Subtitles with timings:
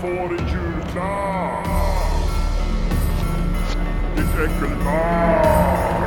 [0.00, 1.66] får i julklapp?
[4.16, 5.98] Ditt äckelbarn!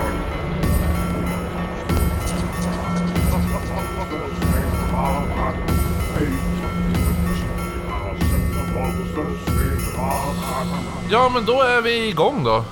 [11.09, 12.63] Ja, men då är vi igång då.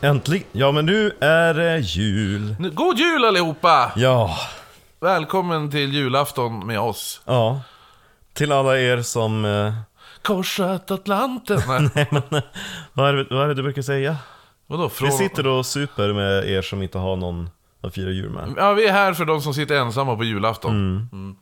[0.00, 0.46] Äntligen!
[0.52, 2.56] Ja men nu är det jul.
[2.58, 3.92] Nu- God jul allihopa!
[3.96, 4.36] Ja,
[5.00, 7.20] Välkommen till julafton med oss.
[7.24, 7.60] ja.
[8.34, 9.44] Till alla er som...
[9.44, 9.72] Eh,
[10.22, 11.60] Korsat Atlanten.
[11.68, 12.42] Nej, nej men,
[12.92, 14.16] vad, är det, vad är det du brukar säga?
[14.66, 14.88] vadå?
[14.88, 15.08] Från...
[15.08, 17.50] Vi sitter och super med er som inte har någon
[17.82, 18.54] att fira jul med.
[18.56, 20.72] Ja, vi är här för de som sitter ensamma på julafton.
[21.12, 21.36] Mm.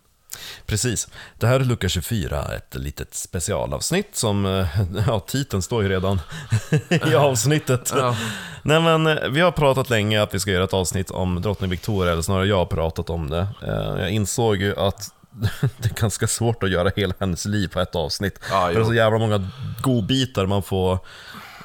[0.67, 1.09] Precis.
[1.39, 4.67] Det här är lucka 24, ett litet specialavsnitt som, eh,
[5.07, 6.21] ja titeln står ju redan
[7.11, 7.93] i avsnittet.
[7.97, 8.17] Ja.
[8.63, 11.71] Nej men, eh, vi har pratat länge att vi ska göra ett avsnitt om drottning
[11.71, 13.47] Victoria, eller snarare jag har pratat om det.
[13.63, 15.15] Eh, Jag insåg ju att
[15.77, 18.41] det är ganska svårt att göra hela hennes liv på ett avsnitt.
[18.51, 19.49] Ja, det är så jävla många
[19.83, 20.99] godbitar man får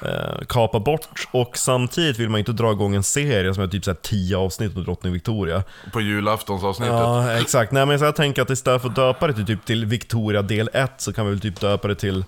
[0.02, 3.84] eh, kapa bort och samtidigt vill man inte dra igång en serie som är typ
[3.84, 5.62] så här 10 avsnitt med drottning Victoria.
[5.92, 6.94] På julaftonsavsnittet.
[6.94, 7.72] Ja, exakt.
[7.72, 10.42] Nej, men så jag tänker att istället för att döpa det till, typ till Victoria
[10.42, 12.24] del 1 så kan vi väl typ döpa det till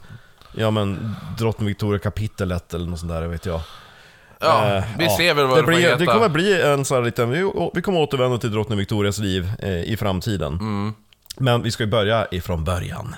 [0.57, 3.61] Ja men Drottning Victoria kapitel 1 eller något sånt där, vet jag.
[4.41, 5.97] Ja, Eh, vi ser väl vad det det, blir, heta.
[5.97, 9.53] Det kommer bli en sån här liten, vi, vi kommer återvända till Drottning Victorias liv
[9.59, 10.53] eh, i framtiden.
[10.53, 10.95] Mm.
[11.37, 13.15] Men vi ska ju börja ifrån början.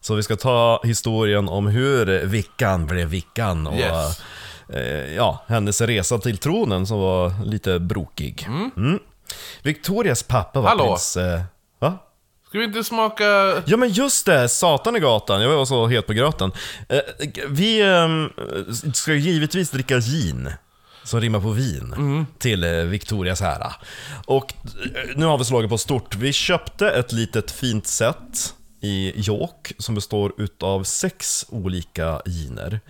[0.00, 4.22] Så vi ska ta historien om hur Vickan blev Vickan och Yes.
[4.68, 8.46] eh, ja, hennes resa till tronen som var lite brokig.
[8.76, 8.98] Mm.
[9.62, 10.84] Victorias pappa var Hallå?
[10.84, 11.16] prins...
[11.16, 11.40] Eh,
[11.78, 11.98] va?
[12.48, 13.24] Ska vi inte smaka...
[13.66, 15.42] Ja men just det, Satan i gatan.
[15.42, 16.52] Jag var så het på gröten.
[16.88, 17.00] Eh,
[17.48, 20.52] vi eh, ska givetvis dricka gin.
[21.04, 22.26] Som rimmar på vin.
[22.38, 23.72] Till eh, Victorias ära.
[24.26, 24.54] Och
[24.94, 26.16] eh, nu har vi slagit på stort.
[26.16, 32.80] Vi köpte ett litet fint set i York som består utav sex olika giner.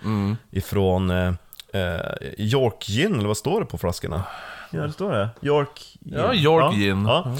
[0.51, 1.33] Ifrån eh,
[1.73, 1.99] eh,
[2.37, 4.23] York Gin, eller vad står det på flaskorna?
[4.71, 5.29] Ja, det står det.
[5.41, 6.13] York Gin.
[6.17, 7.05] Ja, York Gin.
[7.05, 7.35] Ja.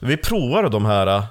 [0.00, 1.22] Vi provade de här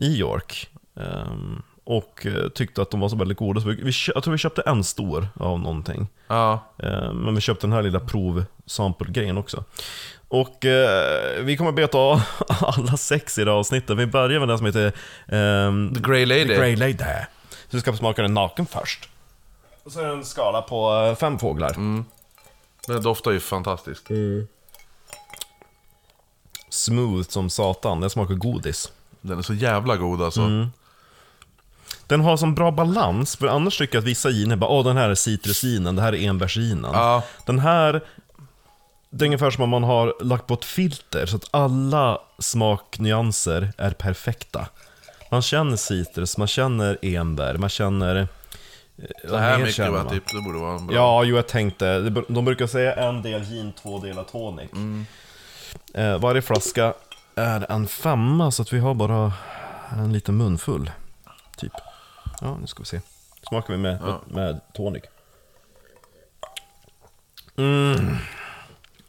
[0.00, 0.68] i York.
[1.00, 3.60] ehm, och eh, tyckte att de var så väldigt goda.
[3.60, 6.08] Så vi, jag tror vi köpte en stor av någonting.
[6.28, 9.64] Ja, Ehm, men vi köpte den här lilla prov-sample-grejen också.
[10.28, 13.98] Och eh, vi kommer beta av alla sex i det här avsnittet.
[13.98, 14.92] Vi börjar med den som heter
[15.28, 16.46] ehm, The Grey Lady.
[16.46, 16.96] The Grey Lady.
[17.70, 19.08] Så vi ska smaka den naken först.
[19.84, 21.74] Och så är det en skala på eh, fem fåglar.
[22.86, 24.10] Den doftar ju fantastiskt.
[26.68, 28.92] Smooth som satan, den smakar godis.
[29.20, 30.40] Den är så jävla god alltså.
[30.40, 30.68] Mm.
[32.06, 34.96] Den har som bra balans, för annars tycker jag att vissa giner bara åh den
[34.96, 36.90] här är citrusinen, det här är enbärsginen.
[36.92, 37.22] Ja.
[37.46, 38.00] Den här,
[39.10, 43.72] det är ungefär som om man har lagt på ett filter så att alla smaknyanser
[43.78, 44.66] är perfekta.
[45.30, 48.16] Man känner citrus, man känner enbär, man känner...
[48.16, 48.26] eh,
[49.24, 50.22] Så vad här mycket va, typ.
[50.32, 50.94] Det borde vara bra.
[50.96, 52.00] Ja, jo jag tänkte.
[52.28, 54.70] De brukar säga en del gin, två delar tonic.
[55.94, 56.94] Eh, varje flaska
[57.34, 59.32] är en femma, så att vi har bara
[59.92, 60.90] en liten munfull.
[61.56, 61.72] Typ.
[62.40, 63.00] Ja, nu ska vi se.
[63.48, 65.02] Smakar vi med, med tonic.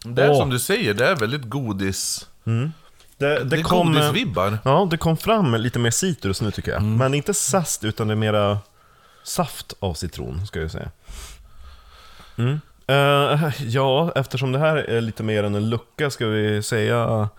[0.05, 0.39] Det är Åh.
[0.39, 2.29] som du säger, det är väldigt godis...
[2.43, 2.71] Det,
[3.17, 4.57] det, Det är kom, godisvibbar.
[4.63, 6.83] Ja, det kom fram lite mer citrus nu tycker jag.
[6.83, 8.59] Men inte zest, utan det är mera
[9.23, 10.91] saft av citron, ska jag säga.
[12.37, 12.59] Mm.
[12.87, 17.29] Eh, ja, eftersom det här är lite mer än en lucka, ska vi säga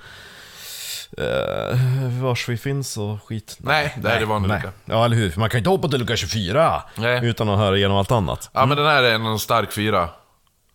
[1.19, 3.57] uh, vars vi finns och skit?
[3.59, 4.73] Nej, det här är vanlig lucka.
[4.85, 5.31] Ja, eller hur?
[5.31, 7.27] För man kan ju inte hoppa till lucka 24 Nej.
[7.27, 8.51] utan att höra igenom allt annat.
[8.53, 10.09] Ja men den här är en stark fyra.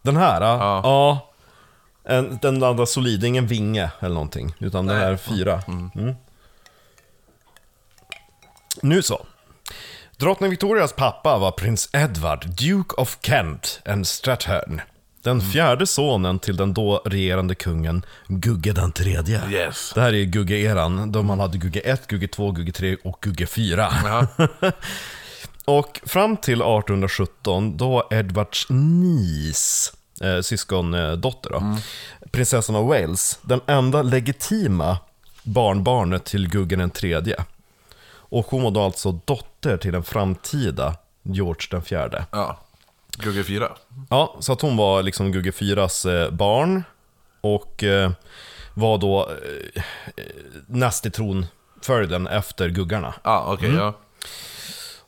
[0.02, 0.82] Den här, ja.
[0.84, 1.32] Ja.
[2.04, 4.54] en, den andra solid, ingen vinge eller någonting.
[4.60, 5.62] Utan den här är fyra.
[5.68, 6.16] Mm.
[8.82, 9.26] Nu så.
[10.18, 14.82] Drottning Victorias pappa var prins Edward, Duke of Kent and Strathern.
[15.24, 19.50] Den fjärde sonen till den då regerande kungen Gugge den tredje.
[19.50, 19.92] Yes.
[19.96, 23.46] Det här är Gugge-eran, då man hade Gugge 1, Gugge 2, Gugge 3 och Gugge
[23.48, 23.94] 4.
[24.04, 24.28] Ja.
[25.66, 29.92] Och fram till 1817, då var Edwards niece,
[30.22, 31.78] eh, syskondotter då,
[32.32, 34.98] prinsessan av Wales, den enda legitima
[35.44, 37.36] barnbarnet till Guggen den tredje.
[38.14, 42.26] Och hon var då alltså dotter till den framtida George den fjärde.
[42.32, 42.60] ja.
[43.18, 43.72] Gugge fyra.
[44.10, 46.84] Ja, så att hon var liksom Gugge fyras eh, barn
[47.42, 48.12] och eh,
[48.74, 49.30] var då
[49.76, 49.84] eh,
[50.68, 53.14] näst i tronföljden efter guggarna.
[53.24, 53.82] Ja, okej, Mm.
[53.82, 53.94] ja.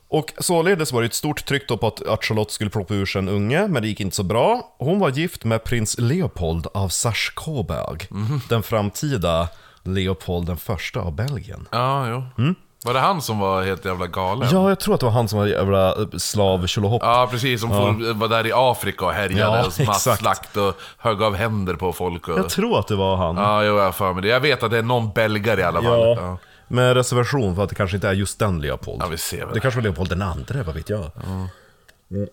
[0.08, 3.06] Och således var det ett stort tryck då på att, att Charlotte skulle plocka ur
[3.06, 4.76] sig en unge, men det gick inte så bra.
[4.78, 8.08] Hon var gift med prins Leopold av Sachs-Coburg,
[8.50, 9.50] den framtida
[9.84, 11.68] Leopold den första av Belgien.
[11.72, 12.24] Ja, jo.
[12.44, 12.56] Mm.
[12.86, 14.48] Var det han som var helt jävla galen?
[14.52, 17.02] Ja, jag tror att det var han som var jävla eh, slav tjolahopp.
[17.06, 17.62] Ja, precis.
[17.62, 21.74] Som får, var där i Afrika och härjade Ja, och masslakt och högg av händer
[21.76, 22.28] på folk.
[22.28, 22.38] Och...
[22.40, 23.36] Jag tror att det var han.
[23.38, 24.28] Ja, jag har för mig det.
[24.28, 26.00] Jag vet att det är någon belgare i alla fall.
[26.00, 26.38] Ja, Ja.
[26.68, 29.02] med reservation för att det kanske inte är just den Leopold.
[29.02, 29.54] Ja, vi ser väl.
[29.54, 31.12] Det kanske var Leopold den andra, vad vet jag.
[31.28, 32.28] Mm.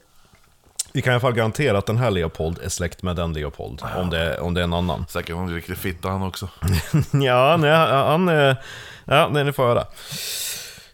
[0.93, 3.83] Vi kan i alla fall garantera att den här Leopold är släkt med den Leopold,
[3.97, 5.07] om, det, om det är en annan.
[5.09, 6.49] Säkert någon riktig fitta han också.
[7.13, 8.57] ja, nej, han är...
[9.05, 9.87] Ja, nej, ni får höra.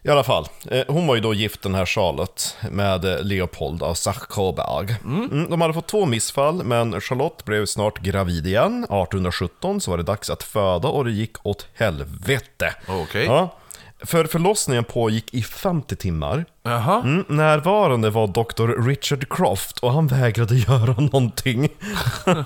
[0.07, 3.83] I alla fall, eh, hon var ju då gift den här Charlotte med eh, Leopold
[3.83, 4.95] av Sachsenberg.
[5.03, 8.83] Mm, de hade fått två missfall, men Charlotte blev snart gravid igen.
[8.83, 12.75] 1817 så var det dags att föda och det gick åt helvete.
[12.87, 13.25] Okej.
[13.25, 13.57] Ja,
[14.03, 16.45] för förlossningen pågick i 50 timmar.
[16.63, 17.01] Jaha.
[17.01, 18.87] Mm, närvarande var Dr.
[18.87, 21.69] Richard Croft och han vägrade göra någonting.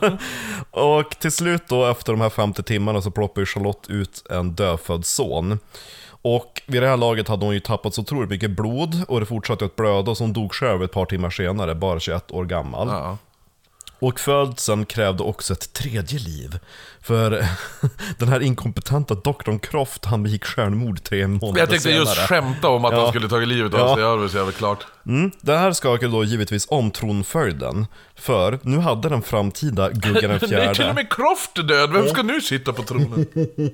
[0.71, 4.51] och till slut då, efter de här 50 timmarna, så ploppade ju Charlotte ut en
[4.51, 5.59] dödfödd son.
[6.24, 9.25] Och vid det här laget hade hon ju tappat så otroligt mycket blod och det
[9.25, 12.88] fortsatte att blöda så hon dog själv ett par timmar senare, bara 21 år gammal.
[12.88, 13.18] Ja.
[14.01, 16.59] Och födseln krävde också ett tredje liv.
[17.01, 17.45] För
[18.18, 22.00] den här inkompetenta doktorn Croft, han begick självmord tre månader Jag tänkte senare.
[22.00, 23.00] just skämta om att Ja.
[23.01, 23.95] han skulle tagit livet av Ja.
[23.95, 24.86] sig, det var så jävla klart.
[25.06, 27.86] Mm, det här skakade då givetvis om tronföljden.
[28.15, 30.94] För nu hade den framtida Guggen den Nej, till och fjärde...
[30.94, 33.25] med Croft är död, vem ska nu sitta på tronen?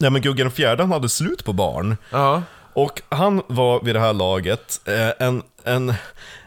[0.00, 1.96] Nej men Guggen fjärde han hade slut på barn.
[2.10, 2.42] Ja.
[2.72, 5.94] Och han var vid det här laget eh, en, en,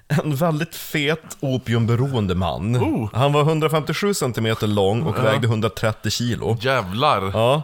[0.09, 2.77] en väldigt fet opiumberoende man.
[2.77, 3.09] Oh.
[3.13, 6.57] Han var 157 cm lång och vägde 130 kilo.
[6.61, 7.31] Jävlar.
[7.33, 7.61] Ja.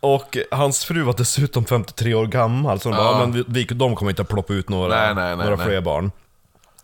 [0.00, 3.20] Och hans fru var dessutom 53 år gammal, så de, bara, Ja.
[3.20, 5.66] "Ja, men vi, de kommer inte att ploppa ut några, Nej, nej, nej, några nej.
[5.66, 6.10] fler barn.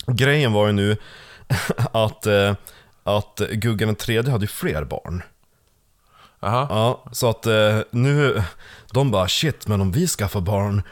[0.06, 0.96] Grejen var ju nu
[1.92, 2.54] att, eh,
[3.04, 5.22] att Guggen den tredje hade ju fler barn.
[6.40, 6.66] Jaha.
[6.70, 8.42] Ja, så att eh, nu,
[8.92, 10.82] de bara shit, men om vi skaffar barn,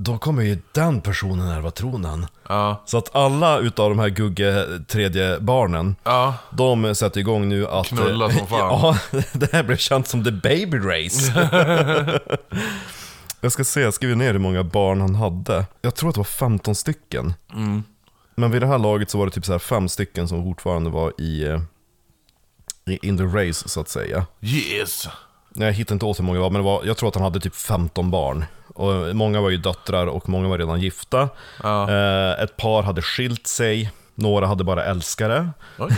[0.00, 2.26] då kommer ju den personen ärva tronen.
[2.48, 2.82] Ja.
[2.86, 6.34] Så att alla utav de här Gugge tredje barnen, Ja.
[6.50, 7.86] de sätter igång nu att...
[7.86, 8.58] Knulla som fan.
[8.60, 8.96] Ja,
[9.32, 11.32] det här blev känt som the baby race.
[13.40, 15.66] jag ska se, jag skriver ner hur många barn han hade.
[15.82, 17.34] Jag tror att det var 15 stycken.
[17.52, 17.82] Mm.
[18.34, 21.12] Men vid det här laget så var det typ så fem stycken som fortfarande var
[21.20, 21.60] i, eh,
[22.86, 24.26] i in the race så att säga.
[24.40, 25.08] Yes.
[25.54, 27.24] Jag hittade inte åt hur många det var, men det var, jag tror att han
[27.24, 28.44] hade typ 15 barn.
[28.76, 31.28] Och många var ju döttrar och många var redan gifta.
[31.62, 31.90] Ja.
[31.90, 35.50] Eh, ett par hade skilt sig, några hade bara älskare.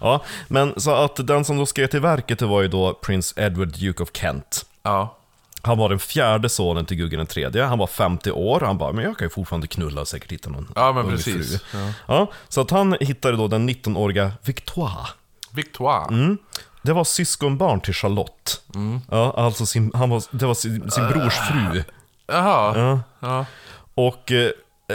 [0.00, 3.68] Ja, men så att den som då skrev till verket var ju då Prince Edward
[3.68, 4.66] Duke of Kent.
[4.82, 5.16] Ja.
[5.62, 7.64] Han var den fjärde sonen till Guggen den tredje.
[7.64, 8.60] Han var 50 år.
[8.60, 11.62] Han bara, men jag kan ju fortfarande knulla och säkert hitta någon Ja, men precis.
[11.72, 11.92] Ja.
[12.06, 15.06] Ja, så att han hittade då den 19-åriga Victoire.
[15.50, 16.04] Victoire.
[16.08, 16.38] Mm.
[16.84, 18.60] Det var syskonbarn till Charlotte.
[18.74, 19.00] Mm.
[19.10, 21.82] Ja, alltså sin, han var, det var sin, sin brors fru.
[22.26, 22.78] Jaha.
[22.78, 23.00] Ja.
[23.20, 23.46] Ja.
[23.94, 24.50] Och eh,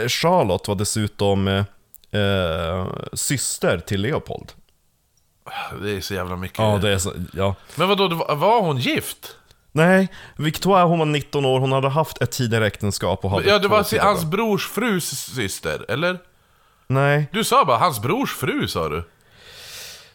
[0.08, 1.64] Charlotte var dessutom eh,
[2.20, 4.52] eh, syster till Leopold.
[5.82, 6.58] Det är så jävla mycket.
[6.58, 7.54] Ja, det är så, ja.
[7.74, 9.36] Men vadå, det var, var hon gift?
[9.72, 13.58] Nej, Victoire hon var 19 år, hon hade haft ett tidigare äktenskap och hade Ja,
[13.58, 16.18] det var tidigare hans brors frus syster, eller?
[16.86, 19.04] Nej, Du sa bara hans brors fru, sa du?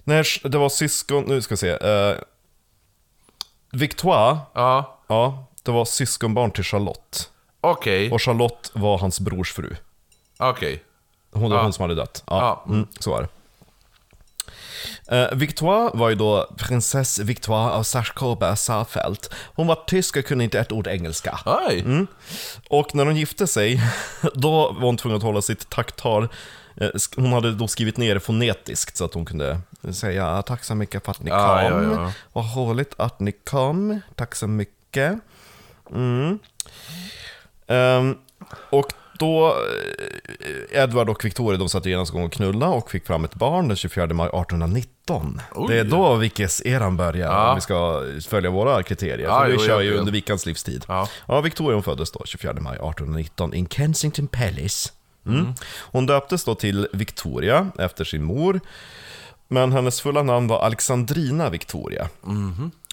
[0.06, 1.70] Nej, det var syskon, nu ska vi se.
[1.70, 2.16] Eh,
[3.72, 5.00] Victoire, Ja.
[5.08, 7.30] ja, det var syskonbarn till Charlotte.
[7.62, 8.12] Okej.
[8.12, 9.76] Och Charlotte var hans brors fru.
[10.40, 10.84] Okej.
[11.32, 11.64] Hon var Ja.
[11.64, 12.24] hon som hade dött.
[12.28, 12.64] Ja.
[12.68, 13.28] Mm, så var det.
[15.08, 19.30] Eh, Victoire var ju då prinsess Victoire av Sachsen-Saalfeld.
[19.56, 21.40] Hon var tysk och kunde inte ett ord engelska.
[21.46, 21.80] Oj.
[21.80, 22.08] Mm.
[22.70, 23.82] Och när hon gifte sig,
[24.34, 26.28] då var hon tvungen att hålla sitt tacktal.
[26.78, 29.60] Eh, Hon hade då skrivit ner det fonetiskt så att hon kunde
[29.94, 31.40] säga tack så mycket för att ni kom.
[31.40, 32.12] Ja, ja, ja.
[32.34, 34.00] Vad roligt att ni kom.
[34.16, 35.20] Tack så mycket.
[35.92, 36.40] Mm.
[37.68, 38.16] Ehm,
[38.70, 39.48] och då,
[40.72, 43.68] eh, Edward och Victoria de satte genast igång och knulla och fick fram ett barn
[43.68, 45.42] den 24 maj 1819.
[45.52, 45.66] Oj.
[45.74, 47.50] Det är då Vickes eran börjar, Ja.
[47.50, 49.20] om vi ska följa våra kriterier.
[49.20, 50.86] Ja, För vi jo, kör ju under Vickans livstid.
[50.88, 51.10] Ja.
[51.28, 54.90] Ja, Victoria hon föddes då 24 maj 1819 in Kensington Palace.
[55.26, 55.54] Mm.
[55.80, 58.60] Hon döptes då till Victoria efter sin mor.
[59.48, 62.10] Men hennes fulla namn var Alexandrina Victoria.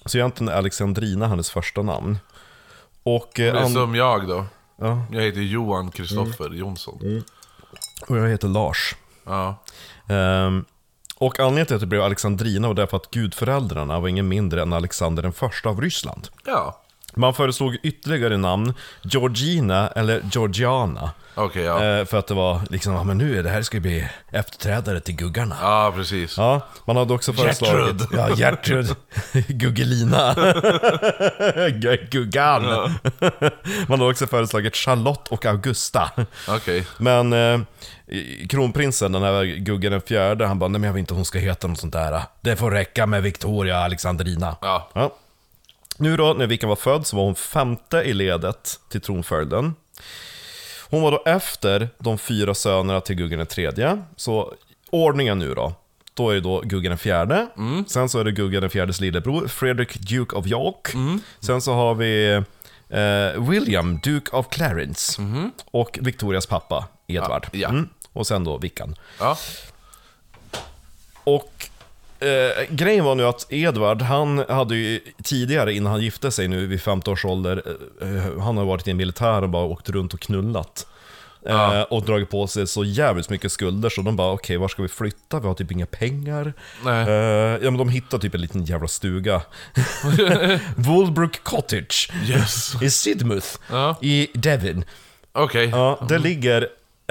[0.06, 2.18] Så egentligen är Alexandrina hennes första namn.
[3.02, 4.44] Och, eh, Det är som jag då.
[4.76, 7.22] ja, Jag heter Johan Kristoffer Jonsson.
[8.08, 8.94] och jag heter Lars.
[9.24, 9.62] Ja.
[10.08, 10.64] Ehm,
[11.16, 14.72] och anledningen till att det blev Alexandrina var därför att gudföräldrarna var ingen mindre än
[14.72, 16.28] Alexander den första av Ryssland.
[16.46, 16.81] Ja.
[17.16, 21.10] Man föreslog ytterligare namn, Georgina eller Georgiana.
[21.34, 21.84] Okej, ja.
[21.84, 24.08] Eh, för att det var liksom, ja men nu är det här ska ju bli
[24.30, 25.56] efterträdare till guggarna.
[25.62, 26.36] Ja, precis.
[26.38, 28.00] Ja, man hade också föreslagit...
[28.00, 28.08] Gertrud.
[28.12, 28.96] Ja, Gertrud.
[29.48, 30.34] Guggelina.
[30.34, 32.62] Gu- Guggan.
[33.88, 36.10] Man hade också föreslagit Charlotte och Augusta.
[36.48, 36.86] Okej.
[36.98, 37.60] Men eh,
[38.48, 41.38] kronprinsen, den här Guggen den fjärde, han bara nej men jag vill inte hon ska
[41.38, 42.22] heta något sånt där.
[42.40, 44.56] Det får räcka med Victoria Alexandrina.
[44.60, 44.88] Ja.
[46.02, 49.74] Nu då, när Vickan var född så var hon femte i ledet till tronföljden.
[50.90, 54.02] Hon var då efter de fyra sönerna till Guggen den tredje.
[54.16, 54.54] Så
[54.90, 55.74] ordningen nu då.
[56.14, 57.46] Då är det då Guggen den fjärde.
[57.86, 60.88] Sen så är det Guggen den fjärdes lillebror, Fredrik Duke of York.
[61.40, 62.42] Sen så har vi
[62.88, 65.22] eh, William, Duke of Clarence.
[65.70, 67.46] Och Victorias pappa, Edvard.
[67.52, 67.68] Ja, ja.
[67.68, 67.88] Mm.
[68.12, 68.94] Och sen då Vickan.
[69.18, 69.36] Ja.
[71.24, 71.68] Och
[72.26, 76.66] eh, grejen var nu att Edvard, han hade ju tidigare innan han gifte sig nu
[76.66, 77.62] vid 50 års ålder,
[78.02, 80.86] eh, han har varit i militären och bara åkt runt och knullat.
[81.46, 84.82] Eh, och dragit på sig så jävligt mycket skulder så de bara okej, var ska
[84.82, 85.40] vi flytta?
[85.40, 86.52] Vi har typ inga pengar.
[86.84, 87.02] Nej.
[87.08, 89.42] Eh, ja men de hittade typ en liten jävla stuga.
[90.76, 92.82] Woolbrook Cottage Yes.
[92.82, 93.96] i Sidmouth Ja.
[94.02, 94.84] i Devon.
[95.32, 95.68] Okej.
[95.68, 96.68] Ja, det ligger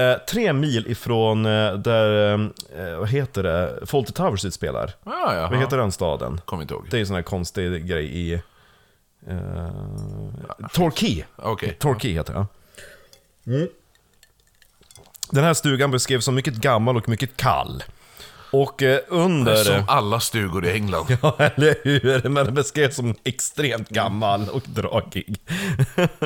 [0.09, 4.91] eh, tre mil ifrån eh, där, eh, vad heter det, Fawlty Towers utspelar.
[5.03, 5.47] Ja, ja.
[5.49, 6.41] Vad heter den staden?
[6.45, 6.87] Kommer inte ihåg.
[6.89, 8.41] Det är en sån här konstig grej i...
[9.29, 9.69] Uh,
[10.73, 11.23] Torquay.
[11.35, 11.77] Okej.
[11.79, 12.45] Torquay heter det.
[13.51, 13.67] Mm.
[15.31, 17.83] Den här stugan beskrevs som mycket gammal och mycket kall.
[18.51, 19.55] Och eh, under...
[19.55, 21.05] Som alla stugor i England.
[21.21, 22.29] Ja, eller hur?
[22.29, 25.39] Men den beskrevs som extremt gammal och dragig.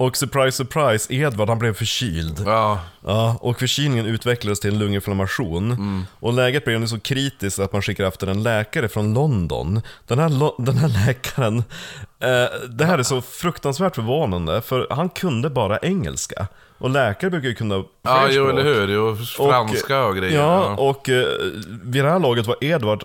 [0.00, 2.42] och surprise, surprise, Edvard han blev förkyld.
[2.46, 2.80] Ja.
[3.04, 6.06] Ja, och förkylningen utvecklades till en lunginflammation.
[6.20, 9.80] Och läget blev nu så kritiskt att man skickar efter en läkare från London.
[10.06, 11.58] Den här, lo- den här läkaren,
[12.20, 16.46] eh, det här är så fruktansvärt förvånande, för han kunde bara engelska.
[16.78, 18.50] Och läkare brukar ju kunna fler Ja, jo språk.
[18.50, 18.88] eller hur.
[18.88, 19.16] Jo,
[19.50, 20.38] franska och, grejer.
[20.38, 21.26] Ja, och eh,
[21.82, 23.04] vid det här laget var Edvard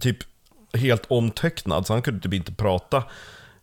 [0.00, 0.16] typ
[0.78, 3.02] helt omtöcknad, så han kunde typ inte prata.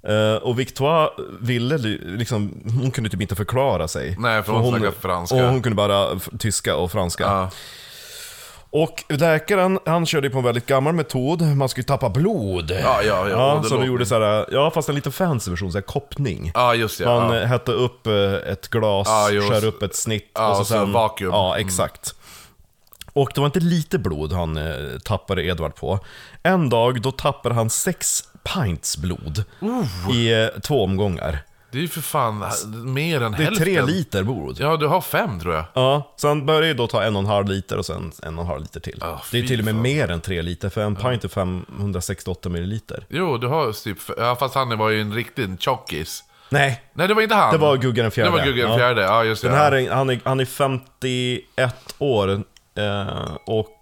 [0.07, 4.15] Eh, och Victoire ville li- liksom, hon kunde typ inte förklara sig.
[4.19, 5.35] Nej, för hon snackade franska.
[5.35, 7.23] Och hon kunde bara tyska och franska.
[7.23, 7.49] Ja.
[8.73, 12.71] Och läkaren, han körde på en väldigt gammal metod, man skulle tappa blod.
[12.71, 15.81] Ja, ja, ja, det så de gjorde såhär, ja fast en lite fancy version, såhär
[15.83, 16.51] koppning.
[16.53, 17.05] Ja, just det.
[17.05, 17.41] Man Ja.
[17.41, 20.61] eh, hette upp eh, ett glas, Ja, skär så- upp ett snitt Ja, och så
[20.61, 20.91] och så sen...
[20.91, 21.31] vakuum.
[21.31, 21.67] Ja, Mm.
[21.67, 22.15] exakt.
[23.13, 24.73] Och det var inte lite blod han eh,
[25.05, 25.99] tappade Edvard på.
[26.43, 29.43] En dag, då tappade han sex pints blod
[30.13, 31.39] i eh, två omgångar.
[31.71, 32.43] Det är ju för fan
[32.93, 33.65] mer än Det är hälften.
[33.65, 34.57] tre liter blod.
[34.59, 34.65] Ja.
[34.71, 36.03] Ja, du har fem tror jag.
[36.17, 38.41] så han började ju då ta en och en halv liter och sen en och
[38.43, 38.97] en halv liter till.
[39.01, 39.81] Ja, det är till och med fan.
[39.81, 43.05] mer än tre liter, för en pint är 568 milliliter.
[43.09, 43.97] Jo, du har typ...
[44.17, 46.23] Ja, fast han var ju en riktig tjockis.
[46.49, 47.51] Nej, Nej, det var inte han.
[47.51, 48.31] det var Guggen den fjärde.
[48.31, 48.77] Det var Guggen den Ja.
[48.77, 49.47] fjärde, ja just det.
[49.47, 52.29] Den här är, han, är, han är 51 år
[52.77, 53.77] eh, och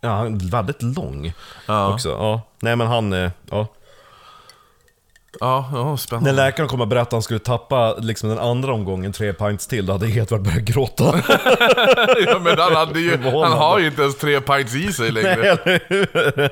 [0.00, 1.32] ja, han är väldigt lång
[1.66, 1.92] Ja.
[1.94, 2.08] också.
[2.08, 2.40] Ja.
[2.60, 3.30] Nej men han, eh,
[5.40, 5.68] ja.
[5.72, 6.32] Ja, ja, När spännande.
[6.32, 9.86] läkaren kom och berättade att han skulle tappa liksom, den andra omgången tre pints till,
[9.86, 11.04] då hade Edvard börjat gråta.
[12.26, 15.32] ja, men han, hade ju, han har ju inte ens tre pints i sig längre.
[15.32, 16.08] Eller hur?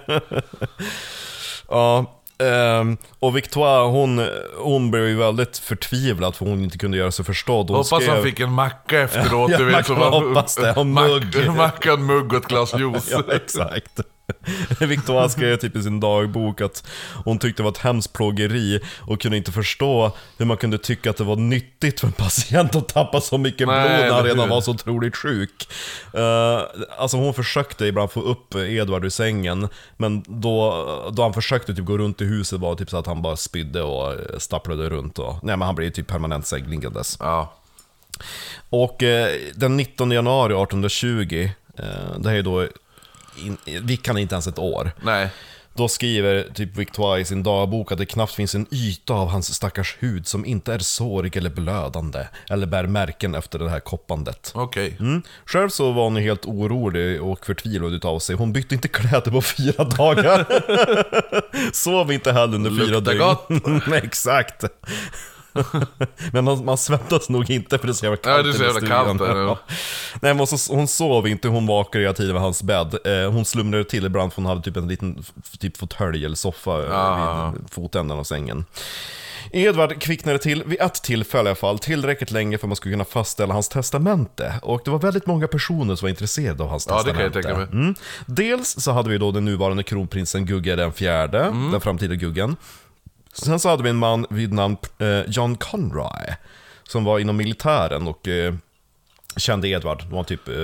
[1.69, 2.05] ja.
[2.39, 7.25] ehm, och Victoire, hon, hon blev ju väldigt förtvivlad för hon inte kunde göra sig
[7.25, 7.67] förstådd.
[7.69, 9.89] Hon Hoppas han skrev- fick en macka efteråt, Ja, du vet.
[9.89, 11.51] man- hoppas det, och mugg.
[11.57, 13.11] Mack, en mugg och ett glas juice.
[13.13, 14.01] Ja, exakt.
[14.81, 16.87] Victoria skrev typ i sin dagbok att
[17.25, 21.11] hon tyckte det var ett hemskt plågeri och kunde inte förstå hur man kunde tycka
[21.11, 24.25] att det var nyttigt för en patient att tappa så mycket Nej, blod när han
[24.25, 25.69] redan var så otroligt sjuk.
[26.15, 26.61] Uh,
[26.99, 31.85] alltså hon försökte ibland få upp Edvard ur sängen, men då, då han försökte typ
[31.85, 34.91] gå runt i huset var det typ så att han bara spydde och eh, stapplade
[34.91, 35.19] runt.
[35.19, 37.17] Och, nej men han blev typ permanent sängliggandes.
[37.21, 37.53] Ja.
[38.71, 41.85] Och eh, den 19 januari 1820, eh,
[42.19, 42.69] det här är då,
[43.37, 44.91] in, Vickan är inte ens ett år.
[45.03, 45.29] Nej.
[45.75, 49.55] Då skriver typ Victoire i sin dagbok att det knappt finns en yta av hans
[49.55, 54.53] stackars hud som inte är sårig eller blödande, eller bär märken efter det här koppandet.
[54.55, 54.97] Okej.
[55.01, 55.23] Mm.
[55.45, 58.37] Själv så var hon ju helt orolig och förtvivlad utav sig.
[58.37, 60.47] Hon bytte inte kläder på fyra dagar.
[61.73, 63.83] Sov inte heller under fyra Luktar dygn.
[63.87, 64.65] Nej, Exakt.
[66.33, 68.53] Men man, man svettas nog inte för det är så jävla kallt Ja, det är
[68.53, 69.59] så jävla kallt där, ja.
[70.23, 72.95] Nej men så, hon sov inte, hon vakade hela tiden vid hans bädd.
[73.05, 75.25] Eh, hon slumrade till ibland för hon hade typ en liten
[75.59, 77.53] typ fåtölj eller soffa eh, Ja.
[77.57, 78.65] vid fotänden av sängen.
[79.53, 82.93] Edvard kvicknade till vid ett tillfälle i alla fall, tillräckligt länge för att man skulle
[82.95, 84.55] kunna fastställa hans testamente.
[84.63, 87.39] Och det var väldigt många personer som var intresserade av hans Ja, det kan testamente.
[87.39, 87.83] jag tänka mig.
[87.83, 87.95] Mm.
[88.27, 91.71] Dels så hade vi då den nuvarande kronprinsen Gugge den fjärde, Mm.
[91.73, 92.57] den framtida Guggen.
[93.33, 96.35] Sen så hade vi en man vid namn eh, John Conroy,
[96.83, 98.55] som var inom militären och eh,
[99.37, 100.55] kände Edvard, de var typ eh,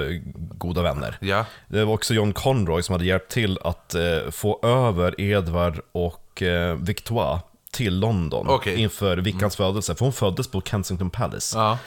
[0.58, 1.18] goda vänner.
[1.20, 1.44] Ja.
[1.68, 6.42] Det var också John Conroy som hade hjälpt till att eh, få över Edvard och
[6.42, 8.80] eh, Victoire till London Okej.
[8.80, 11.58] inför Vickans födelse, för hon föddes på Kensington Palace.
[11.58, 11.78] Ja.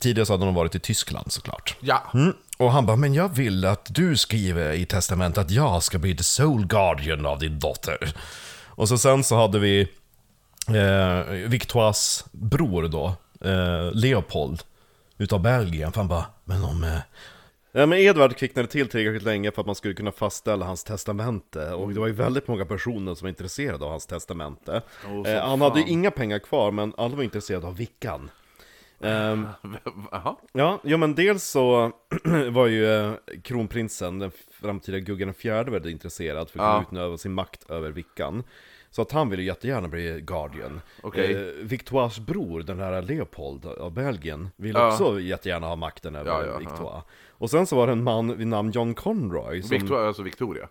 [0.00, 1.76] Tidigare så hade hon varit i Tyskland såklart.
[1.80, 2.02] Ja.
[2.14, 2.34] Mm.
[2.58, 6.16] Och han bara, men jag vill att du skriver i testamentet att jag ska bli
[6.16, 8.14] the sole guardian av din dotter.
[8.76, 9.88] Och så sen så hade vi
[10.68, 13.06] eh, Victoires bror då,
[13.40, 14.62] eh, Leopold,
[15.18, 15.92] utav Belgien.
[15.92, 16.84] För han bara, men om...
[16.84, 16.98] Eh...
[17.76, 21.72] Ja, men Edvard kvicknade till tillräckligt länge för att man skulle kunna fastställa hans testamente.
[21.72, 24.82] Och det var ju väldigt många personer som var intresserade av hans testamente.
[25.26, 28.30] eh, han hade ju inga pengar kvar, men alla var intresserade av Vickan.
[30.10, 30.36] Jaha.
[30.52, 31.92] Ja, ja men dels så
[32.50, 33.12] var ju eh,
[33.42, 34.30] kronprinsen, den
[34.64, 36.84] framtida Guggen den fjärde väldigt intresserad för att Ja.
[36.88, 38.42] kunna utöva sin makt över Vickan.
[38.90, 40.80] Så att han ville jättegärna bli Guardian.
[41.02, 41.32] Okej.
[41.34, 44.92] Eh, Victoires bror, den där Leopold av Belgien, ville Ja.
[44.92, 47.02] också jättegärna ha makten över Ja, ja, Victoire.
[47.30, 50.68] Och sen så var det en man vid namn John Conroy, som, Victoria, alltså Victoria.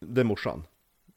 [0.00, 0.62] det är morsan.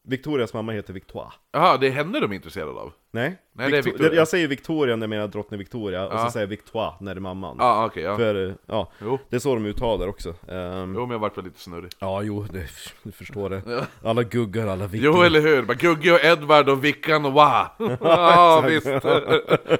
[0.03, 1.31] Victorias mamma heter Victoire.
[1.51, 2.93] Jaha, det är henne de är intresserade av?
[3.11, 4.13] Nej, Nej, det är.
[4.15, 6.25] Jag säger Victoria när jag menar drottning Victoria, och Ja.
[6.25, 7.55] så säger jag Victoire när det är mamman.
[7.59, 8.17] Ja, ah, okej, ja.
[8.17, 9.19] För, eh, ja, Jo.
[9.29, 10.29] det är så de uttalar också.
[10.29, 11.91] Ehm, Jo, men jag vart väl lite snurrig.
[11.99, 12.65] Ja, jo, det,
[13.03, 13.85] du förstår det.
[14.03, 15.25] Alla guggar, alla Jo, viktiga.
[15.25, 15.61] eller hur?
[15.61, 17.67] Bara Gugge och Edvard och Vickan och Wah!
[18.01, 18.87] Ja, visst!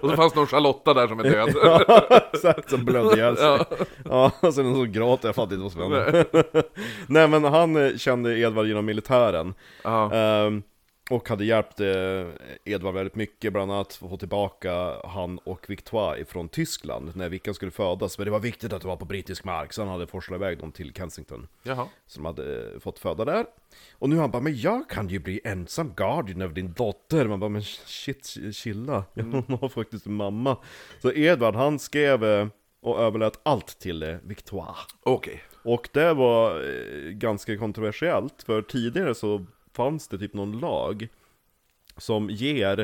[0.01, 1.49] och så fanns någon Charlotta där som är död.
[2.33, 3.45] Exakt, som blödde ihjäl sig.
[3.45, 3.65] Ja.
[4.05, 6.25] Ja, och sen så gråter jag fattar inte vad som hände.
[7.07, 9.53] Nej men han eh, kände Edvard genom militären.
[9.83, 10.11] Ja.
[11.09, 12.27] Och hade hjälpt eh,
[12.65, 17.71] Edvard väldigt mycket, bland annat få tillbaka han och Victoire ifrån Tyskland när Vickan skulle
[17.71, 18.17] födas.
[18.17, 20.57] Men det var viktigt att det var på brittisk mark, så han hade forslat iväg
[20.57, 21.47] dem till Kensington.
[21.63, 21.87] Jaha.
[22.07, 23.45] som hade eh, fått föda där.
[23.93, 27.25] Och nu han bara, men jag kan ju bli ensam guardian över din dotter.
[27.25, 29.03] Man bara, men shit, chilla.
[29.13, 30.57] Hon har faktiskt en mamma.
[31.01, 32.47] Så Edvard, han skrev eh,
[32.81, 34.75] och överlät allt till Victoire.
[35.03, 35.43] Okej.
[35.63, 36.61] Och det var
[37.11, 39.45] ganska kontroversiellt, för tidigare så
[39.79, 41.07] fanns det typ någon lag
[41.97, 42.79] som ger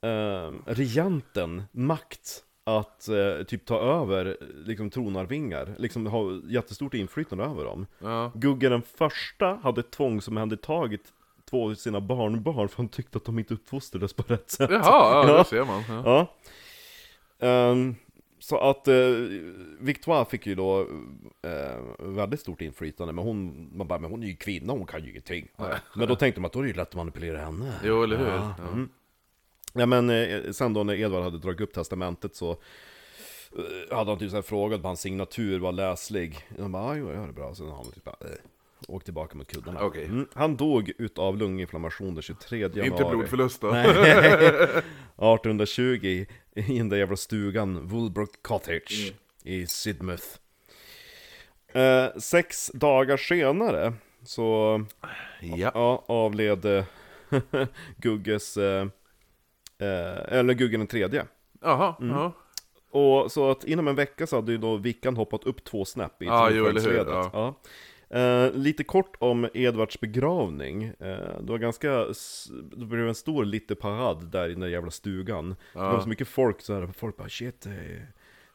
[0.00, 7.64] eh, regenten makt att eh, typ ta över liksom tronarvingar, liksom ha jättestort inflytande över
[7.64, 7.86] dem.
[7.98, 8.32] Ja.
[8.34, 11.12] Gugge den första hade tvångsomhändertagit
[11.50, 14.70] två av sina barnbarn för han tyckte att de inte uppfostrades på rätt sätt.
[14.70, 15.38] Jaha, ja, Ja.
[15.38, 15.82] det ser man.
[15.88, 16.26] Ja.
[17.38, 17.46] Ja.
[17.46, 17.94] Ehm,
[18.42, 18.94] så att eh,
[19.80, 20.80] Victoire fick ju då
[21.42, 25.04] eh, väldigt stort inflytande, men hon, man bara, men hon är ju kvinna, hon kan
[25.04, 25.48] ju ingenting.
[25.96, 27.72] Men då tänkte man att då är det ju lätt att manipulera henne.
[27.84, 28.26] Jo, eller hur?
[28.26, 28.54] Ja.
[28.58, 28.68] Ja.
[28.72, 28.88] Mm.
[29.72, 34.18] Ja men eh, sen då när Edvard hade dragit upp testamentet så eh, hade han
[34.18, 36.38] typ så här frågat om hans signatur var läslig.
[36.58, 37.54] Han bara, "Ja, jo, jag gör det bra.
[37.54, 38.36] Sen har han typ bara, eh,
[38.88, 39.80] åkt tillbaka mot kuddarna.
[39.84, 40.04] Okej.
[40.04, 40.26] Mm.
[40.34, 42.86] Han dog utav lunginflammation den 23 januari.
[42.86, 43.68] Inte blodförlust då?
[45.22, 45.34] Nej.
[45.34, 49.12] 1820 i den där jävla stugan, Woolbrook Cottage
[49.44, 50.26] i Sidmouth.
[51.72, 53.92] Eh, sex dagar senare
[54.24, 54.80] så
[55.40, 55.70] Ja.
[55.74, 56.84] ja, avled eh,
[57.96, 58.82] Gugges, eh,
[59.78, 61.26] eh, eller Guggen den tredje.
[61.62, 62.16] Jaha, Mm.
[62.16, 62.32] ja.
[62.90, 66.22] Och så att inom en vecka så hade ju då Vickan hoppat upp två snäpp
[66.22, 67.30] i Ja, jo, eller hur, tronföljdsledet.
[67.32, 67.54] ja.
[68.12, 70.84] Eh, lite kort om Edvards begravning.
[70.84, 72.06] Eh, det var ganska,
[72.76, 75.56] det blev en stor lite parad där i den där jävla stugan.
[75.72, 78.06] Det var så mycket folk så här, folk bara shit, det är,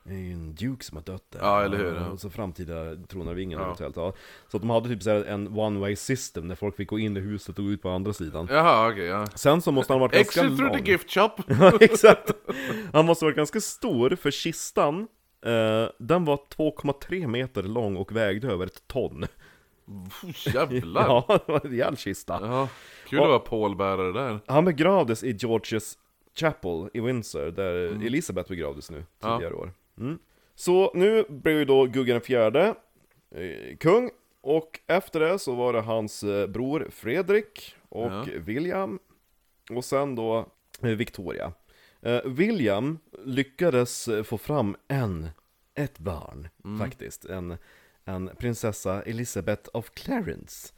[0.04, 1.39] det är ju en duke som har dött där.
[1.39, 2.08] Ja, eller hur, ja.
[2.10, 3.65] Och så framtida tronarvingen Ja.
[3.65, 3.96] eventuellt.
[3.96, 4.13] Ja.
[4.48, 7.00] Så att de hade typ så här en one way system, där folk fick gå
[7.00, 8.48] in i huset och gå ut på andra sidan.
[8.52, 9.26] Jaha, okej, ja.
[9.36, 10.84] Sen så måste han ha varit ganska Exit through lång.
[10.86, 11.30] the gift shop!
[11.48, 12.32] Ja, exakt.
[12.93, 15.08] Han måste ha varit ganska stor, för kistan,
[15.46, 19.26] eh, den var 2,3 meter lång och vägde över ett ton.
[20.45, 21.02] Jävlar!
[21.08, 22.39] Ja, det var en rejäl kista.
[22.41, 22.69] Ja,
[23.08, 24.39] kul att vara pålbärare där.
[24.45, 25.97] Han begravdes i Georges
[26.36, 27.73] Chapel i Windsor, där
[28.06, 29.73] Elisabeth begravdes nu, tidigare år.
[29.97, 30.19] Mm.
[30.56, 32.76] Så nu blev ju då Guggen den fjärde
[33.32, 34.10] eh, kung,
[34.41, 38.26] och efter det så var det hans eh, bror Fredrik och Ja.
[38.36, 39.00] William,
[39.71, 40.45] och sen då
[40.82, 41.54] eh, Victoria.
[42.02, 45.30] Eh, William lyckades eh, få fram en,
[45.76, 46.47] ett barn
[46.80, 47.58] faktiskt, en,
[48.08, 50.74] en prinsessa Elizabeth of Clarence.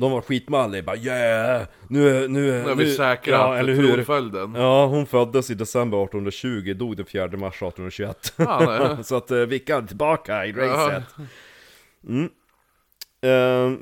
[0.00, 1.66] De var skitmalliga, bara yeah!
[1.88, 3.92] Nu är, nu är, Nu har vi säkrat ja, eller hur?
[3.94, 4.54] tronföljden.
[4.54, 8.34] Ja, hon föddes i december 1820, dog den 4 mars 1821.
[8.36, 8.98] Ja.
[9.02, 11.04] Så att uh, Vickan är tillbaka i racet.
[12.08, 12.30] Mm.
[13.20, 13.78] Ehm,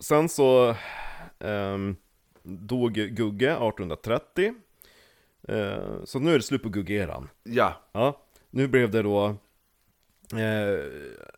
[0.00, 0.74] sen så
[1.40, 1.96] ehm,
[2.42, 4.54] dog Gugge 1830.
[5.48, 7.28] Ehm, så nu är det slut på Guggeran.
[7.42, 9.36] Ja, Ja, nu blev det då
[10.38, 10.78] eh,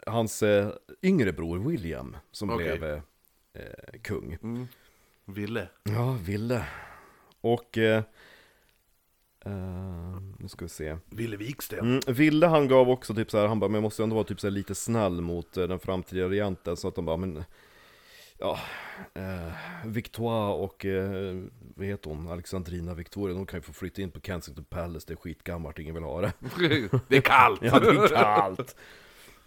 [0.06, 0.68] hans eh,
[1.02, 2.78] yngre bror William som Okej.
[2.78, 3.00] blev eh,
[4.02, 4.38] kung.
[5.24, 5.68] Ville.
[5.82, 6.66] Ja, Ville.
[7.40, 7.78] Och...
[7.78, 8.02] Eh,
[9.44, 10.96] eh, nu ska vi se.
[11.10, 11.78] Ville Wiksten.
[11.78, 14.24] Mm, Ville han gav också typ så här, han bara, men jag måste ändå vara
[14.24, 17.44] typ så här lite snäll mot eh, den framtida regenten, så att de bara, men
[18.38, 18.58] Ja,
[19.14, 19.52] eh,
[19.86, 21.34] Victoire och, eh,
[21.76, 25.14] vad heter hon, Alexandrina Victoria, de kan ju få flytta in på Kensington Palace, det
[25.14, 26.32] är skitgammalt, ingen vill ha det.
[27.08, 27.60] Det är kallt.
[27.62, 28.76] Ja, det är kallt.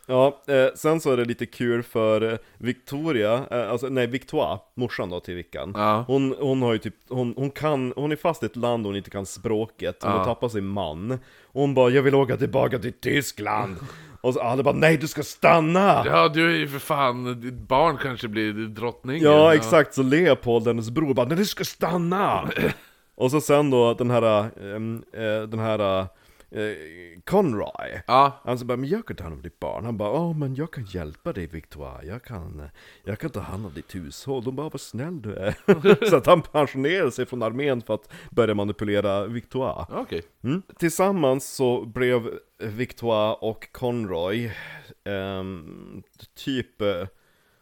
[0.10, 4.60] Ja, eh, sen så är det lite kul för eh, Victoria, eh, alltså nej Victoire,
[4.76, 6.04] morsan då till Vickan Ja.
[6.08, 8.90] hon, hon har ju typ, hon, hon kan, hon är fast i ett land och
[8.90, 10.18] hon inte kan språket, hon Ja.
[10.18, 13.76] har tappat sin man Och hon bara 'Jag vill åka tillbaka till Tyskland'
[14.22, 17.54] Och så alla bara 'Nej du ska stanna!' Ja, du är ju för fan, ditt
[17.54, 19.22] barn kanske blir drottning.
[19.22, 22.50] Ja, exakt, så Leopold, hennes bror, bara 'Nej du ska stanna!'
[23.16, 26.08] Och så sen då den här, eh, den här
[26.52, 28.02] eh, Conroy.
[28.08, 30.38] Ja, Han så bara 'Men jag kan ta hand om ditt barn' Han bara 'Åh
[30.38, 32.66] men jag kan hjälpa dig Victoire, jag kan, eh,
[33.04, 36.26] jag kan ta hand om ditt hushåll' De bara 'Vad snäll du är' Så att
[36.26, 40.22] han pensionerade sig från armén för att börja manipulera Victoire okej.
[40.44, 40.62] Mm.
[40.78, 44.52] Tillsammans så blev Victoire och Conroy
[45.04, 46.04] ehm,
[46.36, 47.08] typ, eh,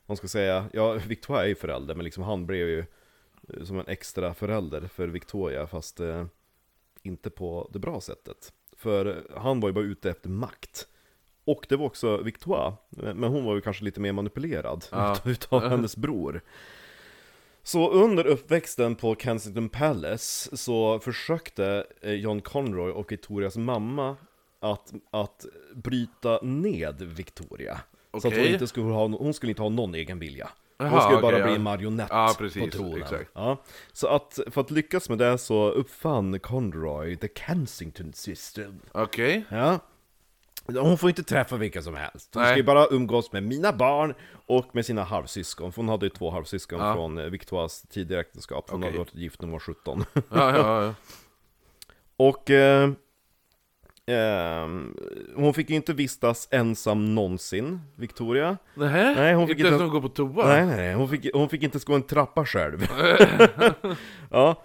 [0.05, 3.79] man ska säga, ja Victoire är ju förälder men liksom han blev ju eh, som
[3.79, 6.25] en extra förälder för Victoria fast eh,
[7.03, 8.53] inte på det bra sättet.
[8.85, 10.87] För han var ju bara ute efter makt.
[11.45, 15.17] Och det var också Victoire, men hon var ju kanske lite mer manipulerad Ja.
[15.25, 16.41] utav hennes bror.
[17.63, 24.15] Så under uppväxten på Kensington Palace så försökte eh, John Conroy och Victorias mamma
[24.59, 25.45] att, att
[25.75, 27.81] bryta ned Victoria.
[28.21, 30.49] Så att hon inte skulle ha, hon skulle inte ha någon egen vilja.
[30.77, 31.55] Hon Jaha, skulle bara bli ja.
[31.55, 33.01] en marionett Ja, på precis, tronen.
[33.01, 33.31] exakt.
[33.33, 33.57] Ja.
[33.93, 38.79] Så att för att lyckas med det så uppfann Conroy the Kensington system.
[38.91, 39.45] Okej.
[39.49, 39.79] Ja.
[40.67, 42.29] Hon får inte träffa vilka som helst.
[42.33, 42.51] Hon Nej.
[42.51, 44.13] ska ju bara umgås med mina barn
[44.45, 45.71] och med sina halvsyskon.
[45.71, 46.93] För hon hade ju två halvsyskon Ja.
[46.93, 48.69] från eh, Victoires tidigare äktenskap.
[48.69, 48.89] Hon Okej.
[48.89, 50.05] hade varit gift när hon var 17.
[50.13, 50.93] Ja, ja, ja.
[52.25, 52.91] och eh,
[54.07, 54.95] ehm,
[55.35, 58.57] hon fick ju inte vistas ensam någonsin, Victoria.
[58.73, 59.13] Nähä?
[59.15, 60.47] Nej, hon fick inte ens inte- hon går på toa?
[60.47, 60.93] Nej, nej.
[60.93, 62.87] Hon fick, hon fick inte gå en trappa själv.
[64.31, 64.63] ja,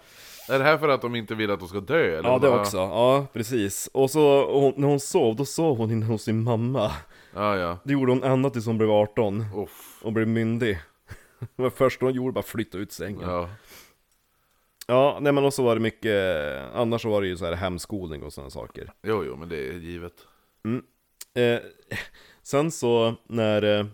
[0.49, 2.17] Är det här för att de inte vill att de ska dö?
[2.19, 2.77] Eller ja, det också.
[2.77, 3.89] Ja, precis.
[3.93, 6.91] Och så hon, när hon sov, då sov hon inne hos sin mamma.
[7.35, 7.77] Ja, ja.
[7.83, 9.45] Det gjorde hon ända tills hon blev 18.
[9.55, 9.99] Uff.
[10.01, 10.79] och blev myndig.
[11.55, 13.29] Det var första hon gjorde, bara flytta ut sängen.
[13.29, 13.49] Ja,
[14.87, 15.17] Ja.
[15.21, 16.15] nej men och så var det mycket,
[16.73, 18.93] annars så var det ju så här hemskolning och sådana saker.
[19.03, 20.13] Jo, jo, men det är givet.
[21.33, 21.59] Eh,
[22.41, 23.85] sen så, när eh,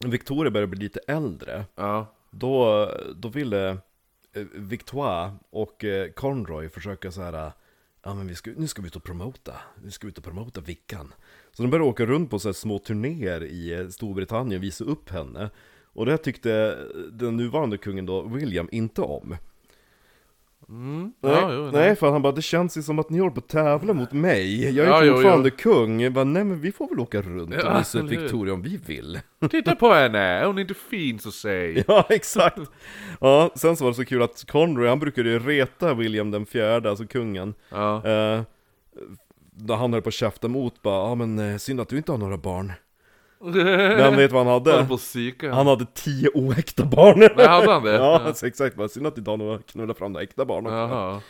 [0.00, 2.06] Victoria började bli lite äldre, Ja.
[2.30, 3.68] då, då ville
[4.32, 7.52] eh, Victoire och eh, Conroy försöka så här.
[8.04, 10.24] Ja men vi ska, nu ska vi ut och promota, nu ska vi ut och
[10.24, 11.14] promota Vickan
[11.52, 14.84] Så de började åka runt på så här små turnéer i eh, Storbritannien och visa
[14.84, 15.50] upp henne
[15.84, 16.78] Och det tyckte
[17.12, 19.36] den nuvarande kungen då, William, inte om
[20.68, 21.12] Mm.
[21.20, 23.38] Nej, Ja, jo, nej, för han bara, det känns ju som att ni håller på
[23.38, 26.72] att tävla mot mig Jag är Ja, jo, fortfarande kung Jag bara, nej men vi
[26.72, 28.10] får väl åka runt Ja, och visa upp?
[28.10, 30.42] Victoria om vi vill Titta på henne!
[30.46, 31.84] Hon är inte fin så säg!
[31.88, 32.58] Ja, exakt!
[33.20, 36.46] Ja, sen så var det så kul att Conroy, han brukade ju reta William den
[36.46, 38.02] fjärde, alltså kungen Ja.
[38.06, 38.40] eh,
[39.76, 42.18] han höll på att käfta emot bara, ja men eh, synd att du inte har
[42.18, 42.72] några barn
[43.52, 44.86] Men vet vad han hade?
[44.86, 45.52] på att psyka.
[45.52, 47.18] Han hade tio oäkta barn!
[47.36, 47.92] Nej, hade han det?
[47.94, 48.34] Ja, Ja.
[48.34, 50.76] så exakt, bara synd att några knulla fram några äkta barn också.
[50.76, 51.20] Jaha.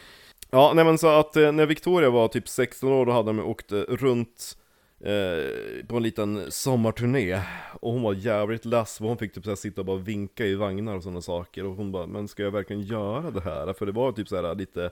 [0.50, 3.40] Ja, nej men så att eh, när Victoria var typ 16 år, då hade de
[3.40, 4.56] åkt eh, runt
[5.04, 7.40] eh, på en liten sommarturné
[7.80, 10.54] Och hon var jävligt less, hon fick typ så här sitta och bara vinka i
[10.54, 13.72] vagnar och sådana saker Och hon bara, men ska jag verkligen göra det här?
[13.72, 14.90] För det var typ så här lite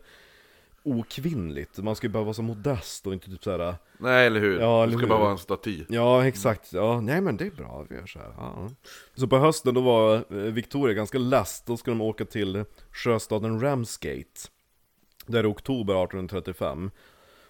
[0.85, 3.75] okvinnligt, man ska ju bara vara så modest och inte typ så här.
[3.99, 4.61] Nej, eller hur?
[4.61, 5.09] Ja, det eller ska hur?
[5.09, 5.85] bara vara en staty.
[5.89, 6.73] Ja, exakt.
[6.73, 8.35] Ja, nej men det är bra, vi gör så här.
[8.37, 8.69] Ja.
[9.15, 13.61] Så på hösten då var eh, Victoria ganska less, då skulle de åka till sjöstaden
[13.61, 14.41] Ramsgate.
[15.27, 16.91] Där är oktober 1835.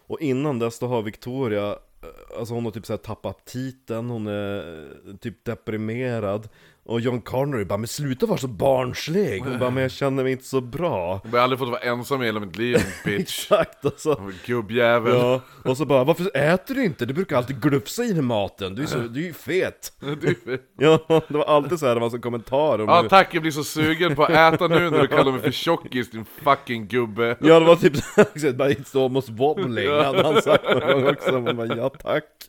[0.07, 4.11] Och innan dess då har Victoria, eh, alltså hon har typ så här tappat titeln,
[4.11, 6.49] hon är eh, typ deprimerad.
[6.87, 10.33] Och John Connery bara 'Men sluta vara så barnslig' Hon bara 'Men jag känner mig
[10.33, 13.21] inte så bra' Jag har aldrig fått vara ensam i hela mitt liv, bitch.
[13.21, 14.21] Exakt, alltså.
[14.47, 15.15] Gubbjävel.
[15.15, 17.07] Ja, och så bara 'Varför äter du inte?
[17.07, 20.59] Du brukar alltid glufsa i maten, du är, så, du är ju fet' Du...
[20.79, 23.09] Ja, det var alltid så här, det var så kommentarer om Ja det.
[23.09, 26.11] tack, jag blir så sugen på att äta nu när du kallar mig för tjockis
[26.11, 27.37] din fucking gubbe.
[27.41, 31.41] Ja, det var typ så bara 'It's almost wobbling' hade han sagt någon gång också,
[31.41, 32.49] man bara 'Ja tack'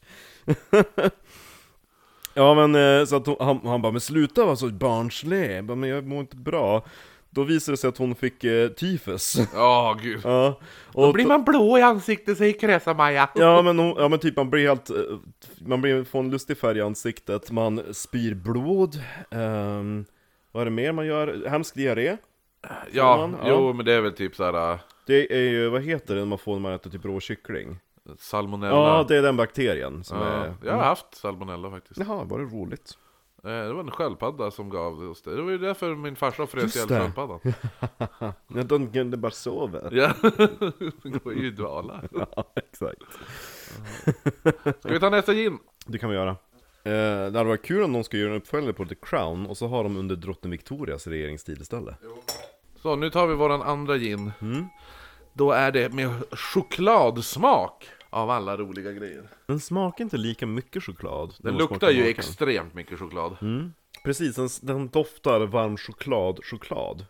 [2.38, 5.65] Ja men eh, så att hon, han, han bara 'Men sluta vara så barnslig' jag
[5.65, 6.84] bara, 'Men jag mår inte bra'
[7.30, 10.21] Då visade det sig att hon fick eh, tyfus Ja, gud.
[10.24, 10.60] Ja,
[10.93, 13.30] och Blir man blå i ansiktet säger Kresa-Maja.
[13.36, 14.95] Ja men, ja men typ man blir helt, eh,
[15.58, 18.95] man blir, får en lustig färg i ansiktet, man spyr blod,
[19.32, 20.06] ehm,
[20.52, 21.45] vad är det mer man gör?
[21.50, 22.17] Hemsk diarré?
[22.91, 23.36] Ja, man?
[23.43, 23.48] Ja.
[23.50, 26.38] jo men det är väl typ såhär Det är ju, vad heter det när man
[26.39, 27.80] får när man äter typ rå kyckling?
[28.20, 28.76] Salmonella.
[28.76, 30.54] Ja, det är den bakterien som Ja, är...
[30.65, 32.00] Jag har haft salmonella faktiskt.
[32.00, 32.98] Jaha, var det roligt?
[33.44, 35.36] Eh, Det var en sköldpadda som gav oss det.
[35.36, 37.39] Det var ju därför min farsa frös ihjäl sköldpaddan.
[38.48, 39.89] Ja, de kunde bara sover.
[39.96, 40.13] Ja,
[41.04, 42.02] det går ju i dvala.
[42.36, 43.02] Ja, exakt.
[44.80, 45.60] Ska vi ta nästa gin?
[45.86, 46.30] Det kan vi göra.
[46.84, 49.58] Eh, det hade varit kul om någon skulle göra en uppföljare på The Crown och
[49.58, 51.96] så har de under drottning Victorias regeringstid istället.
[52.82, 54.32] Så nu tar vi våran andra gin.
[55.34, 59.30] Då är det med chokladsmak av alla roliga grejer.
[59.47, 61.34] Den smakar inte lika mycket choklad.
[61.39, 62.10] Den luktar ju maken.
[62.10, 63.38] extremt mycket choklad.
[64.04, 67.06] Precis, den, den doftar varm choklad, choklad.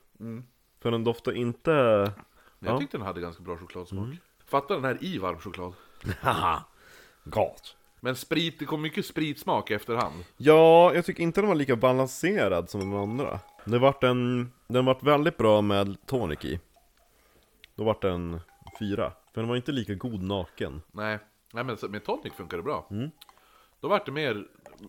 [0.82, 1.72] För den doftar inte...
[1.72, 2.80] Jag Ja.
[2.80, 4.10] tyckte den hade ganska bra chokladsmak.
[4.46, 5.74] Fatta den här i varm choklad.
[6.22, 6.64] Haha!
[7.24, 7.76] Gott!
[8.00, 10.26] Men sprit, det kom mycket spritsmak efterhand.
[10.38, 13.40] Ja, jag tycker inte den var lika balanserad som de andra.
[13.66, 14.52] Det vart en...
[14.68, 16.60] Den vart väldigt bra med tonic i.
[17.76, 18.40] Då vart den
[18.80, 19.12] fyra.
[19.36, 20.82] För den var inte lika god naken.
[20.92, 21.20] Nej,
[21.54, 22.88] Nej men med tonic funkar det bra.
[22.92, 23.10] Mm.
[23.80, 24.48] Då vart det mer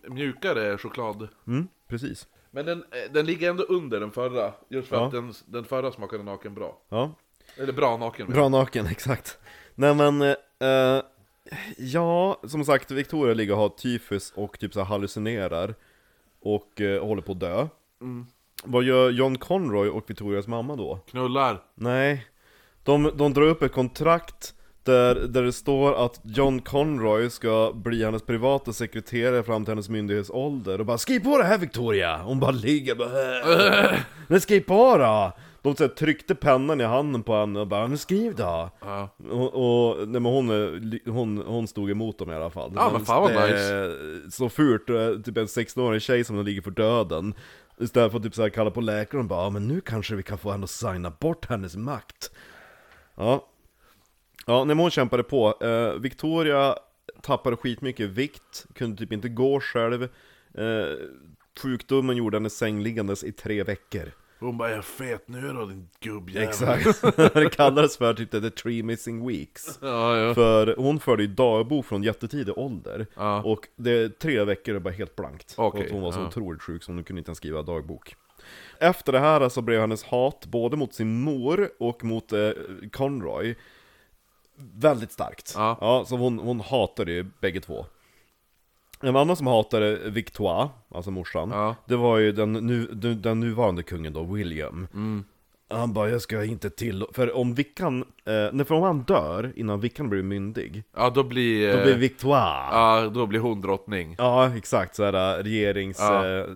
[0.08, 1.28] mjukare choklad.
[1.46, 2.28] Mm, precis.
[2.50, 4.52] Men den, eh, den ligger ändå under den förra.
[4.68, 5.06] Just för Ja.
[5.06, 6.78] att den, den förra smakade naken bra.
[6.88, 7.12] Ja,
[7.56, 8.26] Eller bra naken.
[8.30, 9.38] Bra naken, exakt.
[9.74, 11.02] Nej men, eh,
[11.78, 15.74] ja, som sagt, Victoria ligger och har tyfus och typ så här hallucinerar.
[16.40, 17.68] Och eh, håller på att dö.
[18.64, 20.96] Vad gör John Conroy och Victorias mamma då?
[21.06, 21.62] Knullar.
[21.74, 22.26] Nej,
[22.86, 28.04] de, de drar upp ett kontrakt där, där det står att John Conroy ska bli
[28.04, 32.40] hennes privata sekreterare fram till hennes myndighetsålder och bara 'Skriv på det här Victoria!' Hon
[32.40, 35.32] bara ligger bara "Äh." Men skriv på då!
[35.62, 39.08] De så här, tryckte pennan i handen på henne och bara 'Men skriv då!' Ja.
[39.30, 43.04] Och, och nej, men hon, hon, hon stod emot dem i alla fall Ja, men
[43.04, 47.34] fan vad det är Så fult, eh, typ en 16-årig tjej som ligger för döden
[47.80, 50.14] Istället för att typ så här kalla på läkaren och bara "Ja, men nu kanske
[50.14, 52.30] vi kan få henne att signa bort hennes makt
[53.16, 53.48] Ja.
[54.46, 56.76] Ja, hon kämpade på eh, Victoria
[57.22, 60.02] tappade skitmycket vikt, kunde typ inte gå själv.
[60.54, 60.86] Eh,
[61.62, 64.12] Sjukdomen gjorde henne sängliggandes i tre veckor.
[64.40, 68.50] Hon bara 'Jag är fet nu då din gubbjävel' Exakt, det kallades för typ the
[68.50, 69.78] three missing weeks.
[69.82, 70.34] Ja, ja.
[70.34, 73.42] För hon förde ju dagbok från jättetidig ålder Ja.
[73.42, 75.54] Och det tre veckor är bara helt blankt.
[75.56, 76.26] Okej, Och att hon var så ja.
[76.26, 78.16] otroligt sjuk så hon kunde inte ens skriva dagbok
[78.80, 82.50] Efter det här så blev hennes hat både mot sin mor och mot eh,
[82.92, 83.54] Conroy
[84.58, 86.04] Väldigt starkt Ja.
[86.06, 87.86] så hon, hon hatade ju bägge två
[89.00, 91.74] En annan som hatade Victoire, alltså morsan Ja.
[91.86, 95.24] Det var ju den, nu, den, nuvarande kungen då, William Mm.
[95.70, 97.04] Han bara, jag ska inte till...
[97.12, 101.22] För om Vickan, eh, nej, för om han dör innan Vickan blir myndig ja då
[101.22, 101.72] blir...
[101.72, 103.02] Då eh, blir Victoire ja.
[103.02, 104.14] Ja, då blir hon drottning.
[104.56, 106.26] exakt, såhär regerings Ja.
[106.26, 106.46] eh,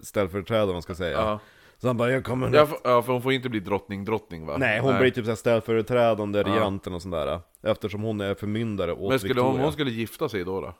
[0.73, 1.41] man ska säga Ja.
[1.81, 4.47] Så han bara, jag kommer Ja, för, ja, för hon får inte bli drottning, drottning
[4.47, 4.57] va?
[4.59, 6.45] Nej, hon blir typ såhär ställföreträdande Ja.
[6.45, 10.29] regenten och sådär Eftersom hon är förmyndare åt Men skulle Victoria hon, hon skulle gifta
[10.29, 10.75] sig då då?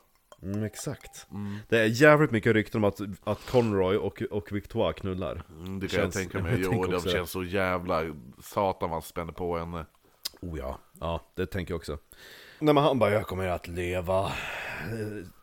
[0.47, 1.27] mm, Exakt
[1.69, 5.87] Det är jävligt mycket rykten om att, att Conroy och, och Victoire knullar Mm, det
[5.87, 6.61] kan Känns- jag tänka mig.
[6.61, 8.01] jag Jo, det känns så jävla
[8.43, 9.85] satan vad spänner på henne.
[10.41, 11.97] Oh ja, ja det tänker jag också
[12.61, 14.31] Nej men han bara, jag kommer att leva eh,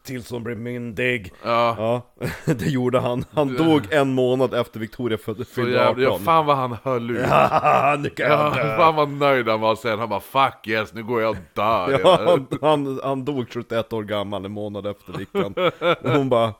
[0.03, 3.25] tills hon blir myndig Ja, Ja, det gjorde han.
[3.31, 5.19] Han dog en månad efter Victoria
[5.55, 6.03] fyllde jävla...
[6.03, 6.25] Ja, 18.
[6.25, 7.27] fan vad han höll ut.
[7.27, 8.77] Haha, nu kan jag Ja, dö.
[8.77, 9.99] fan vad nöjd han var sen.
[9.99, 13.93] Han bara 'fuck yes, nu går jag och dör' Ja, han, han, han dog 71
[13.93, 15.55] år gammal en månad efter Vickan.
[16.03, 16.55] Och hon bara,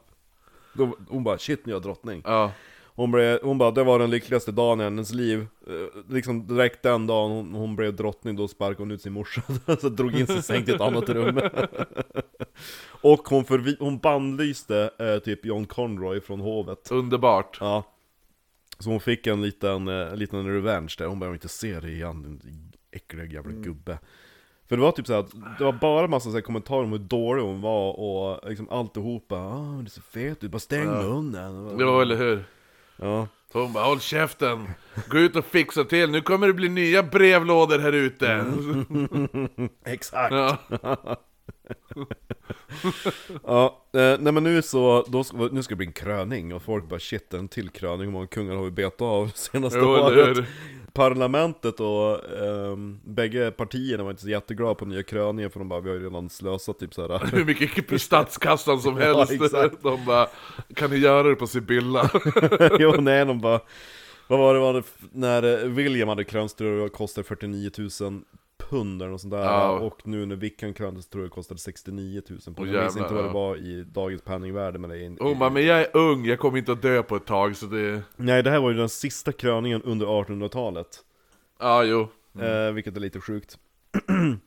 [1.09, 2.51] hon bara 'shit nu är jag drottning' Ja,
[2.99, 6.83] hon, blev, hon bara 'det var den lyckligaste dagen i hennes liv' Eh, Liksom direkt
[6.83, 9.43] den dagen hon, hon blev drottning, då sparkade hon ut sin morsa.
[9.81, 11.41] Så drog in sig säng till ett annat rum.
[13.01, 16.89] Och hon, förvi, hon bannlyste eh, typ John Conroy från hovet.
[16.91, 17.57] Underbart.
[17.61, 17.85] Ja.
[18.79, 21.91] Så hon fick en liten, eh, en liten revenge där, hon behöver inte se det
[21.91, 23.99] igen, din äckliga jävla gubbe.
[24.69, 25.25] För det var typ såhär,
[25.59, 29.37] det var bara massa så kommentarer om hur dålig hon var och liksom alltihopa.
[29.37, 31.79] Ah, du är så fet ut, bara stäng munnen.
[31.79, 32.45] Det var eller hur?
[32.99, 34.67] Ja, Så hon bara 'håll käften'
[35.09, 38.45] Gå ut och fixa till, nu kommer det bli nya brevlådor här ute.
[39.85, 40.33] exakt.
[40.35, 40.57] Ja.
[43.45, 46.63] Ja, eh, nej men nu så, då, ska- nu ska det bli en kröning och
[46.63, 49.85] folk bara shit en till kröning, hur många kungar har vi betat av senaste Jo,
[49.89, 50.39] året?
[50.93, 55.81] Parlamentet och um, bägge partierna var inte så jätteglada på nya kröningen för de bara
[55.81, 59.33] vi har ju redan slösat typ såhär Hur mycket i statskassan som Ja, helst.
[59.33, 59.77] exakt.
[59.83, 60.29] De bara
[60.75, 62.11] 'Kan ni göra det på Sibylla?'
[62.79, 63.61] Jo nej de bara
[64.27, 66.29] Vad var det, var det när eh, William hade jag
[66.85, 67.71] det kostade 49
[68.01, 68.23] 000
[68.59, 69.71] pund eller något sånt där Ja.
[69.79, 72.97] Och nu när Vickan kröntes tror jag det kostade 69 000 pund Åh, Jag minns
[72.97, 75.81] inte vad det var i dagens penningvärde men det är in, Hon bara 'Men jag
[75.81, 78.03] är ung, jag kommer inte att dö på ett tag' så det...
[78.17, 81.05] Nej det här var ju den sista kröningen under 1800-talet
[81.61, 82.09] Ja, jo.
[82.43, 83.59] eh, vilket är lite sjukt.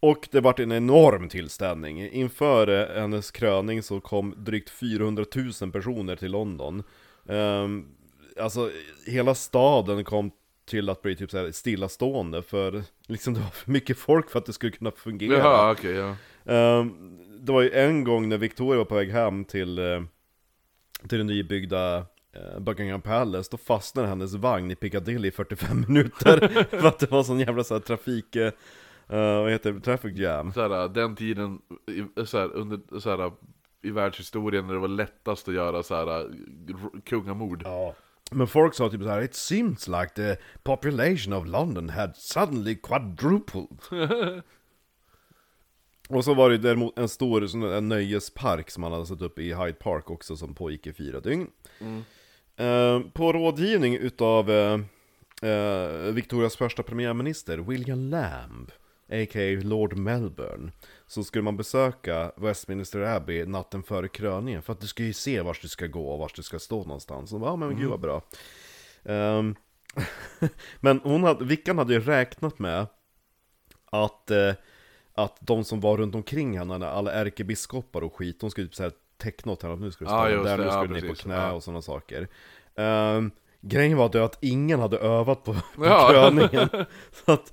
[0.00, 2.08] Och det vart en enorm tillställning.
[2.10, 5.24] Inför eh, hennes kröning så kom drygt 400
[5.62, 6.82] 000 personer till London.
[7.28, 7.86] Ehm,
[8.40, 8.70] alltså,
[9.06, 10.30] hela staden kom
[10.68, 14.38] till att bli typ så här stillastående för liksom det var för mycket folk för
[14.38, 15.38] att det skulle kunna fungera.
[15.38, 16.16] Jaha, okej, ja.
[16.54, 20.02] Ehm, det var ju en gång när Victoria var på väg hem till, eh,
[21.08, 21.96] till det nybyggda
[22.32, 27.10] eh, Buckingham Palace, då fastnade hennes vagn i Piccadilly i 45 minuter För att det
[27.10, 28.52] var sån jävla så här, trafik, eh,
[29.06, 31.58] vad heter det, traffic jam Såhär, den tiden,
[32.20, 33.32] i- såhär, under, såhär,
[33.82, 37.62] i världshistorien när det var lättast att göra såhär, r- kungamord.
[37.64, 37.94] Ja.
[38.30, 42.74] Men folk sa typ så här: It seems like the population of London had suddenly
[42.74, 43.78] quadrupled.
[46.08, 49.38] Och så var det däremot en stor sån där nöjespark som man hade satt upp
[49.38, 51.46] i Hyde Park också som pågick i fyra dygn.
[52.56, 54.80] Eh, På rådgivning utav eh,
[55.42, 58.72] eh, Victorias första premiärminister, William Lamb
[59.08, 59.60] A.k.a.
[59.62, 60.72] Lord Melbourne
[61.06, 65.40] Så skulle man besöka Westminster Abbey natten före kröningen För att du ska ju se
[65.40, 68.00] vart du ska gå och vart du ska stå någonstans Och ja men gud vad
[68.00, 68.22] bra
[69.04, 69.54] Ehm,
[70.80, 72.86] Men hon hade, Vickan hade ju räknat med
[73.84, 74.54] Att, eh,
[75.14, 78.92] att de som var runt omkring henne, alla ärkebiskopar och skit De skulle typ såhär
[79.16, 81.00] teckna åt henne att nu ska du stå just där, det, nu ska ja, du
[81.00, 81.52] ner på knä ja.
[81.52, 82.28] och sådana saker
[82.74, 86.08] Ehm, Grejen var det att ingen hade övat på, på Ja.
[86.10, 86.68] kröningen
[87.12, 87.52] Så att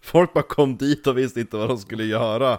[0.00, 2.58] folk bara kom dit och visste inte vad de skulle göra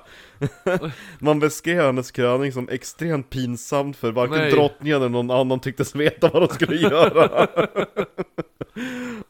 [1.19, 4.52] Man beskrev hennes kröning som extremt pinsamt för varken Nej.
[4.52, 7.47] drottningen eller någon annan tycktes veta vad de skulle göra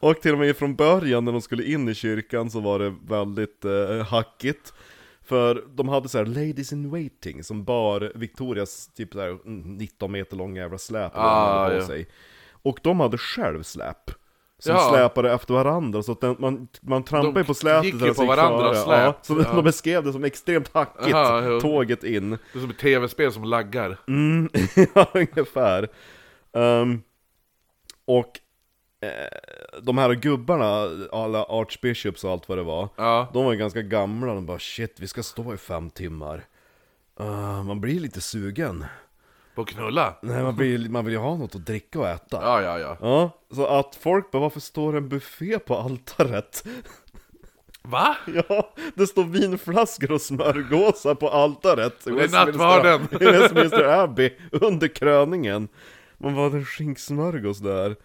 [0.00, 2.94] Och till och med från början när de skulle in i kyrkan så var det
[3.08, 4.72] väldigt eh, hackigt
[5.24, 9.76] För de hade så här ladies in waiting som bar Victorias typ så här mm,
[9.76, 11.86] 19 meter långa jävla släp Ah, ja.
[11.86, 12.06] sig
[12.62, 14.10] Och de hade själv släp
[14.58, 14.90] som Ja.
[14.92, 18.14] släpade efter varandra, så att den, man, man trampade De på släpet gick ju de
[18.14, 19.02] på gick varandras före.
[19.02, 19.26] Ja, släp.
[19.26, 19.54] så Ja.
[19.56, 23.44] de beskrev det som extremt hackigt, Aha, tåget in Det är som ett tv-spel som
[23.44, 23.96] laggar.
[24.08, 24.48] Mm,
[24.94, 25.88] ja, ungefär.
[26.52, 27.02] Ehm,
[28.04, 28.38] och
[29.00, 33.28] eh, de här gubbarna, alla archbishops och allt vad det var, Ja.
[33.32, 36.44] de var ganska gamla, de bara shit, vi ska stå i fem timmar.
[37.20, 38.84] Uh, man blir lite sugen.
[39.54, 40.14] På knulla.
[40.22, 42.38] Nej, man, blir, man vill ju ha något att dricka och äta.
[42.42, 42.96] Ja, ja, ja.
[43.00, 46.64] Ja, så att folk bara, varför står en buffé på altaret?
[47.82, 48.16] Va?
[48.48, 53.08] Ja, det står vinflaskor och smörgåsar på altaret i Det är nattvarden.
[53.20, 55.68] Westminster Abbey under kröningen
[56.18, 57.96] Man var en skinksmörgås där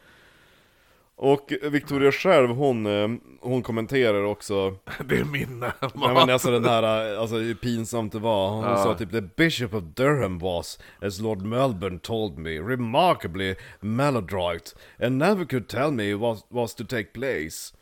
[1.17, 3.07] Och Victoria själv, hon, eh,
[3.41, 4.75] hon kommenterar också
[5.05, 8.77] Det är min Nej men alltså den här, alltså hur pinsamt det var Hon Ja.
[8.77, 15.17] sa typ 'The Bishop of Durham was, as Lord Melbourne told me, remarkably maladroit And
[15.17, 17.73] never could tell me what was to take place'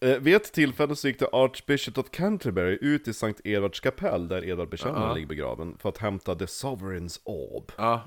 [0.00, 4.28] Eh, vid ett tillfälle så gick det Archbishop of Canterbury ut i Sankt Edvards kapell
[4.28, 5.14] där Edvard Bekännaren Ja.
[5.14, 7.72] ligger begraven för att hämta The Sovereign's Orb.
[7.76, 8.00] Ja.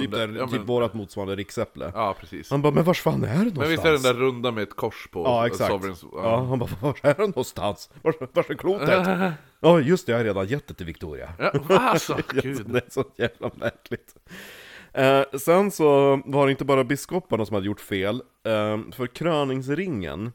[0.00, 1.92] Typ, där- ja, typ men- vårat motsvarande riksäpple.
[1.94, 2.50] Ja, precis.
[2.50, 3.58] Han bara, men vars fan är det någonstans?
[3.58, 5.22] Men visst är den där runda med ett kors på?
[5.24, 5.70] Ja, exakt.
[5.72, 7.90] Sovereigns- Ja, han bara, vars är det någonstans?
[8.02, 9.06] Vars, vars är klotet?
[9.62, 11.32] Ja, just det, jag har redan gett det till Victoria.
[11.38, 12.66] Ja, alltså, Gud.
[12.66, 14.14] Det är så jävla märkligt.
[14.92, 20.32] Eh, sen så var det inte bara biskoparna som hade gjort fel, eh, för kröningsringen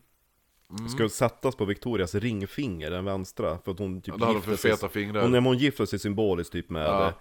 [0.79, 0.89] Mm.
[0.89, 4.89] ska sättas på Victorias ringfinger, den vänstra, för att hon typ Ja, gifte sig- feta
[4.89, 5.21] fingrar.
[5.21, 7.13] Hon, hon gifte sig symboliskt typ med, Ja.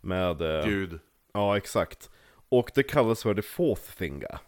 [0.00, 0.98] med eh, Gud.
[1.32, 2.10] Ja, exakt.
[2.48, 4.38] Och det kallas för the fourth finger.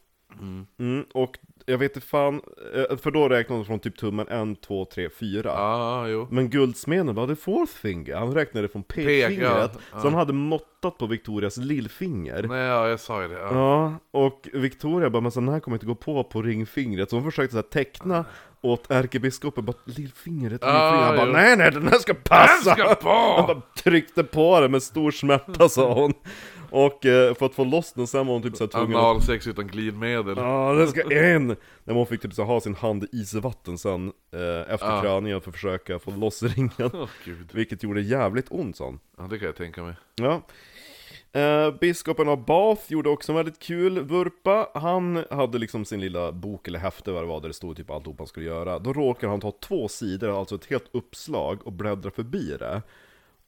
[0.78, 2.40] Mm, och jag vet inte fan,
[2.90, 5.42] eh, för då räknade de från typ tummen 1, 2, 3, 4.
[5.56, 6.28] Ja, jo.
[6.30, 9.40] Men guldsmeden var the fourth finger, han räknade från pekfingret.
[9.40, 10.00] ja, ja.
[10.00, 12.42] Så han hade måttat på Victorias lillfinger.
[12.42, 13.34] Nej, ja, jag sa ju det.
[13.40, 13.52] Ja.
[13.54, 17.10] Ja, och Victoria bara, men så den här kommer inte gå på på ringfingret.
[17.10, 18.24] Så hon försökte så här teckna
[18.60, 21.06] åt ärkebiskopen, bara lillfingret, Ah, lillfingret.
[21.06, 22.74] Han bara, nej nej den här ska passa!
[22.74, 23.34] Den ska på!
[23.36, 26.12] Han bara tryckte på det med stor smärta sa hon.
[26.70, 29.04] Och eh, för att få loss den sen var hon typ såhär tvungen att...
[29.04, 30.34] Analsex utan glidmedel.
[30.36, 31.53] Ja, den ska in!
[31.84, 35.00] När hon fick typ så ha sin hand i isvatten sen eh, efter Ja.
[35.02, 36.90] kröningen för att försöka få loss ringen.
[37.24, 37.50] Gud.
[37.54, 38.98] Vilket gjorde jävligt ont sa hon.
[39.18, 39.94] Ja, det kan jag tänka mig.
[40.14, 40.42] Ja.
[41.40, 44.68] Eh, biskopen av Bath gjorde också en väldigt kul vurpa.
[44.74, 47.90] Han hade liksom sin lilla bok eller häfte vad det var där det stod typ
[47.90, 48.78] alltihop han skulle göra.
[48.78, 52.82] Då råkade han ta två sidor, alltså ett helt uppslag och bläddra förbi det.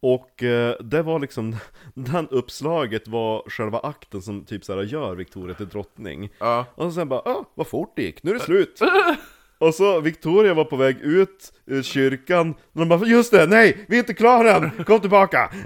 [0.00, 1.56] Och eh, det var liksom,
[1.94, 6.30] den uppslaget var själva akten som typ såhär gör Victoria till drottning.
[6.38, 6.66] Ja.
[6.74, 8.80] Och sen bara, ah, vad fort det gick, nu är det slut!
[9.58, 13.84] Och så Victoria var på väg ut ur kyrkan, och de bara, just det, nej,
[13.88, 15.50] vi är inte klara än, kom tillbaka!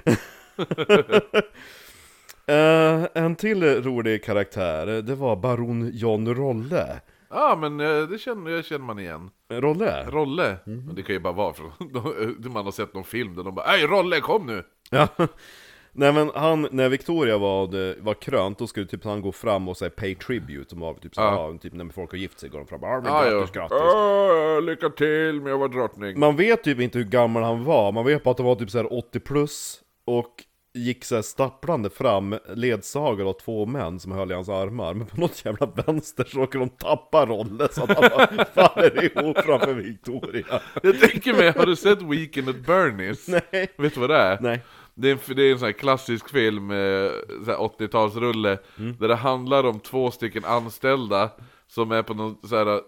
[2.47, 7.01] Eh, en till rolig karaktär, det var baron John Rolle.
[7.31, 9.29] Ja men eh, det känner, det känner man igen.
[9.49, 10.05] Rolle?
[10.09, 10.57] Rolle.
[10.65, 10.85] Mhm.
[10.85, 11.71] Men Det kan ju bara vara från,
[12.53, 14.63] man har sett någon film där de bara Ey Rolle kom nu!
[14.91, 15.07] Ja.
[15.93, 19.77] Nej men han, när Victoria var, var krönt, då skulle typ han gå fram och
[19.77, 21.51] säga pay tribute, som var typ så Ja.
[21.51, 21.57] ja.
[21.57, 23.31] typ när folk har gift sig går de fram ja, men Ja, ja.
[23.31, 23.77] grattis, grattis.
[23.81, 26.19] Ja, lycka till med att vara drottning.
[26.19, 28.69] Man vet typ inte hur gammal han var, man vet bara att han var typ
[28.71, 34.11] så här 80 plus och gick så här stapplande fram, ledsagad av två män som
[34.11, 34.93] höll i hans armar.
[34.93, 39.03] Men på något jävla vänster så råkar de tappa rollen så att han bara faller
[39.03, 40.61] ihop framför Victoria.
[40.83, 43.41] Jag tänker mig, har du sett Weekend at Bernie's?
[43.51, 43.71] Nej.
[43.77, 44.37] Vet du vad det är?
[44.41, 44.61] Nej.
[44.93, 47.11] Det är en, det är en sån här klassisk film, eh,
[47.45, 48.95] så här 80-talsrulle, Mm.
[48.99, 51.29] där det handlar om två stycken anställda
[51.67, 52.81] som är på någon så här eh,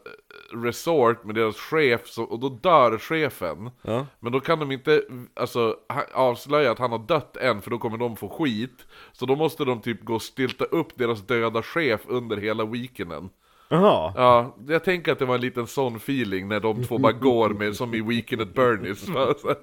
[0.64, 3.72] resort med deras chef, så, och då dör chefen.
[3.82, 4.06] Ja.
[4.20, 5.76] Men då kan de inte alltså,
[6.14, 8.86] avslöja att han har dött än, för då kommer de få skit.
[9.12, 13.30] Så då måste de typ gå och stilta upp deras döda chef under hela weekenden.
[13.70, 14.14] Jaha.
[14.16, 17.50] Ja, jag tänker att det var en liten sån feeling när de två bara går
[17.50, 19.10] med, som i Weekend at Bernie's.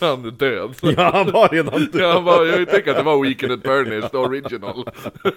[0.00, 0.74] Han är död.
[0.82, 1.88] Ja, han var redan död.
[2.02, 4.84] Ja, han bara, jag tänker att det var Weekend at Bernie's, the original.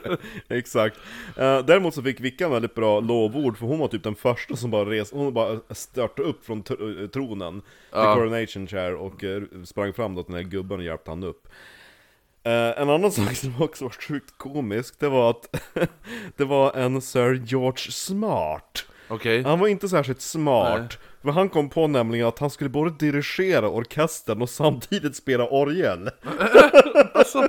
[0.49, 0.97] Exakt.
[1.37, 4.71] Eh, däremot så fick Vickan väldigt bra lovord, för hon var typ den första som
[4.71, 8.13] bara res, hon bara störtade upp från eh, tronen, Ja.
[8.13, 11.23] the coronation chair, och eh, sprang fram då till den här gubben och hjälpte han
[11.23, 11.47] upp.
[12.43, 15.55] Eh, en annan sak som också var sjukt komisk, det var att
[16.37, 18.85] det var en Sir George Smart.
[19.07, 19.43] Okej.
[19.43, 20.87] Han var inte särskilt smart, Nej.
[21.21, 26.09] men han kom på nämligen att han skulle både dirigera orkestern och samtidigt spela orgel.
[27.13, 27.47] Alltså,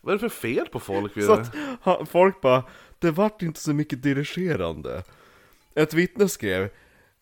[0.00, 1.24] vad är det för fel på folk?
[1.24, 2.62] Så att han, folk bara,
[2.98, 5.02] det vart inte så mycket dirigerande.
[5.74, 6.68] Ett vittne skrev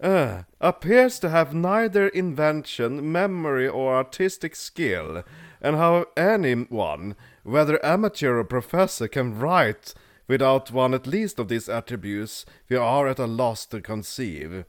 [0.05, 5.23] uh, appears to have neither invention, memory or artistic skill,
[5.61, 9.95] and how anyone, whether amateur or professor, can write
[10.29, 14.65] without one at least of these attributes, we are at a loss to conceive.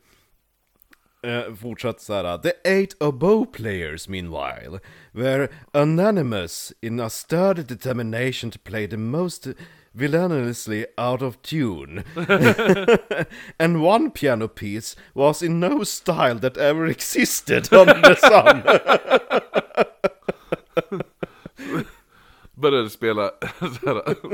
[1.24, 4.80] Uh, fortsatt såhär, the eight oboe players meanwhile
[5.14, 9.48] were unanimous in a sturdy determination to play the most
[9.96, 12.04] villainously out of tune.
[13.60, 19.64] and one piano piece was in no style that ever existed under the sun.
[22.62, 23.80] Började spela så här,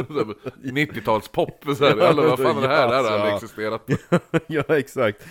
[0.07, 2.88] så här, 90-talspop, så här, eller vad fan är det här?
[2.88, 3.36] Det här har aldrig Ja.
[3.36, 3.88] existerat.
[4.47, 5.28] ja, exakt.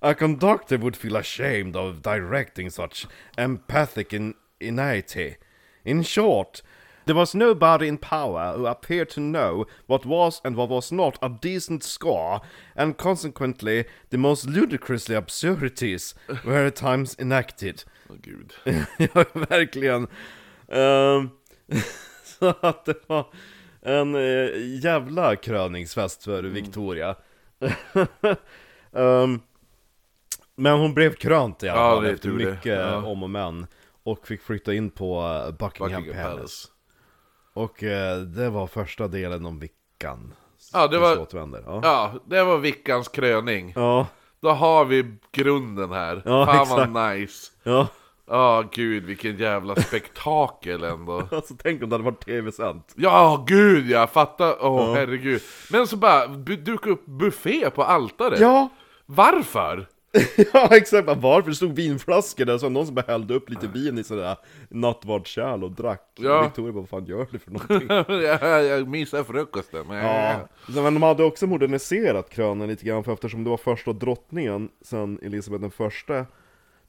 [0.00, 5.36] A conductor would feel ashamed of directing such empathic in inanity.
[5.84, 6.62] In short,
[7.06, 11.18] there was nobody in power who appeared to know what was and what was not
[11.22, 12.40] a decent score,
[12.76, 17.84] and consequently, the most ludicrously absurdities were at times enacted.
[18.10, 18.52] Åh gud.
[18.98, 20.06] ja, verkligen.
[20.68, 21.30] Ehm,
[22.38, 23.26] så att det var
[23.82, 27.16] en eh, jävla kröningsfest för Victoria.
[28.92, 29.40] Ehm,
[30.56, 32.34] men hon blev krönt i alla Ja, fall det efter det.
[32.34, 32.96] mycket Ja.
[33.06, 33.66] om och men.
[34.02, 36.36] Och fick flytta in på eh, Buckingham, Buckingham Palace.
[36.36, 36.68] Palace.
[37.54, 40.34] Och eh, det var första delen om vickan.
[40.72, 41.62] Ja, det var- återvänder.
[41.66, 41.80] Ja.
[41.82, 43.72] Ja, det var veckans kröning.
[43.76, 44.06] Ja.
[44.40, 46.22] Då har vi grunden här.
[46.24, 46.90] Ja, Fan exakt.
[46.92, 47.52] vad nice.
[47.62, 47.88] ja.
[48.28, 51.22] Ja, gud vilken jävla spektakel ändå.
[51.30, 52.92] Alltså tänk om det hade varit tv-sänt.
[52.96, 54.56] Ja, gud ja, fatta.
[54.60, 55.42] Åh herregud.
[55.72, 58.40] Men så bara bu- duka upp buffé på altaret.
[58.40, 58.68] Ja!
[59.06, 59.86] Varför?
[60.52, 61.50] Ja exakt, varför?
[61.50, 64.36] Det stod vinflaskor där, så någon som bara hällde upp lite vin i sådär
[64.68, 66.10] nattvardskärl och drack.
[66.14, 66.42] Ja.
[66.42, 67.88] Victoria bara, vad fan gör du för någonting?
[68.24, 69.86] jag, jag missade frukosten.
[69.88, 69.96] Men...
[70.04, 70.48] ja.
[70.66, 75.18] Men de hade också moderniserat krönen lite grann, för eftersom det var första drottningen sen
[75.22, 76.26] Elisabeth den första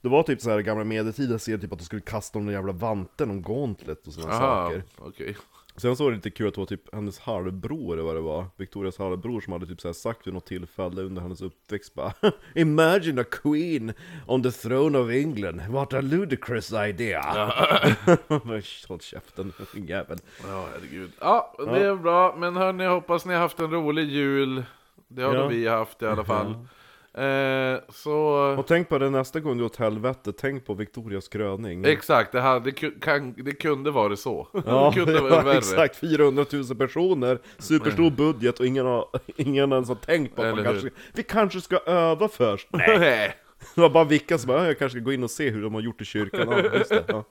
[0.00, 2.72] Det var typ så här gamla medeltida ser typ att de skulle kasta någon jävla
[2.72, 5.36] vante, någon gauntlet och sådana saker okej.
[5.76, 8.20] Sen så var det lite kul att det var typ hennes halvbror eller vad det
[8.20, 12.12] var Victorias halvbror som hade typ så sagt vid något tillfälle under hennes uppväxt bara
[12.54, 13.92] Imagine a queen
[14.26, 17.22] on the throne of England, what a ludicrous idea!
[18.88, 21.12] Håll käften, din jävel Ja, herregud.
[21.20, 22.34] Ja, det är bra.
[22.38, 24.64] Men hörni, hoppas ni har haft en rolig jul.
[25.08, 25.46] Det har Ja.
[25.48, 26.66] vi haft i alla fall.
[27.18, 28.14] Eh, så...
[28.58, 32.40] Och tänk på det nästa gång du åt helvete, tänk på Victorias kröning Exakt, det,
[32.40, 34.48] hade, det, kan, det kunde vara så.
[34.66, 35.58] Ja, det kunde vara ja, värre.
[35.58, 40.54] exakt, 400 000 personer, superstor budget och ingen, har, ingen ens har tänkt på att
[40.54, 42.68] man kanske, vi kanske ska öva först.
[42.72, 43.34] Nej.
[43.74, 45.62] Det var bara vilka som bara, "Ja, jag kanske ska gå in och se hur
[45.62, 46.48] de har gjort i kyrkan.
[46.50, 47.24] Ja, det, ja.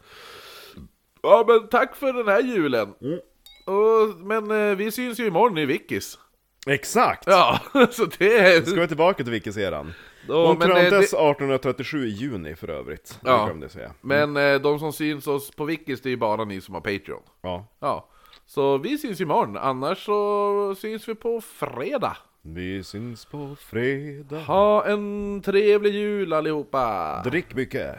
[1.21, 2.93] Ja men tack för den här julen!
[3.01, 3.19] Mm.
[3.65, 6.19] Och, men eh, vi syns ju imorgon i Vickis.
[6.67, 7.23] Exakt!
[7.27, 7.59] Ja,
[7.91, 8.61] så det är...
[8.61, 9.93] Ska vi tillbaka till Vickiseran?
[10.27, 13.19] Då, Hon eh, kröntes det, 1837 i juni för övrigt.
[13.23, 13.51] Ja.
[13.61, 13.93] Jag säga.
[14.01, 16.81] men eh, de som syns oss på Vickis, det är ju bara ni som har
[16.81, 17.23] Patreon.
[17.41, 17.67] Ja.
[17.79, 18.09] Ja,
[18.45, 22.17] så vi syns imorgon, annars så syns vi på fredag.
[22.41, 24.39] Vi syns på fredag.
[24.39, 27.21] Ha en trevlig jul allihopa!
[27.23, 27.95] Drick mycket.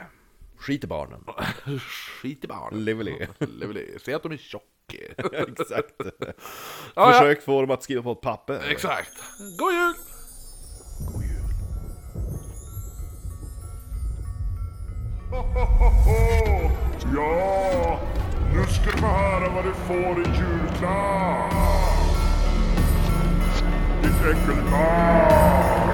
[0.58, 1.24] Skit i barnen.
[1.80, 2.84] Skit i barn.
[2.84, 3.26] Lively.
[3.38, 3.86] Lively.
[4.04, 4.64] Se att de är tjocka.
[5.32, 5.95] Exakt.
[5.99, 6.32] Ja,
[6.95, 7.12] ja.
[7.12, 8.61] Försök få dem att skriva på ett papper.
[8.70, 9.12] Exakt.
[9.59, 9.95] God jul!
[11.12, 11.32] God jul.
[17.14, 18.01] Ja,
[18.55, 21.53] nu ska du få höra vad du får i julklapp.
[24.03, 25.89] Ditt äckelbarn.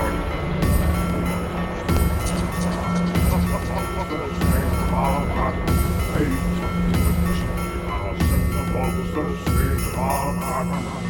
[9.14, 11.03] Jesus is all powerful.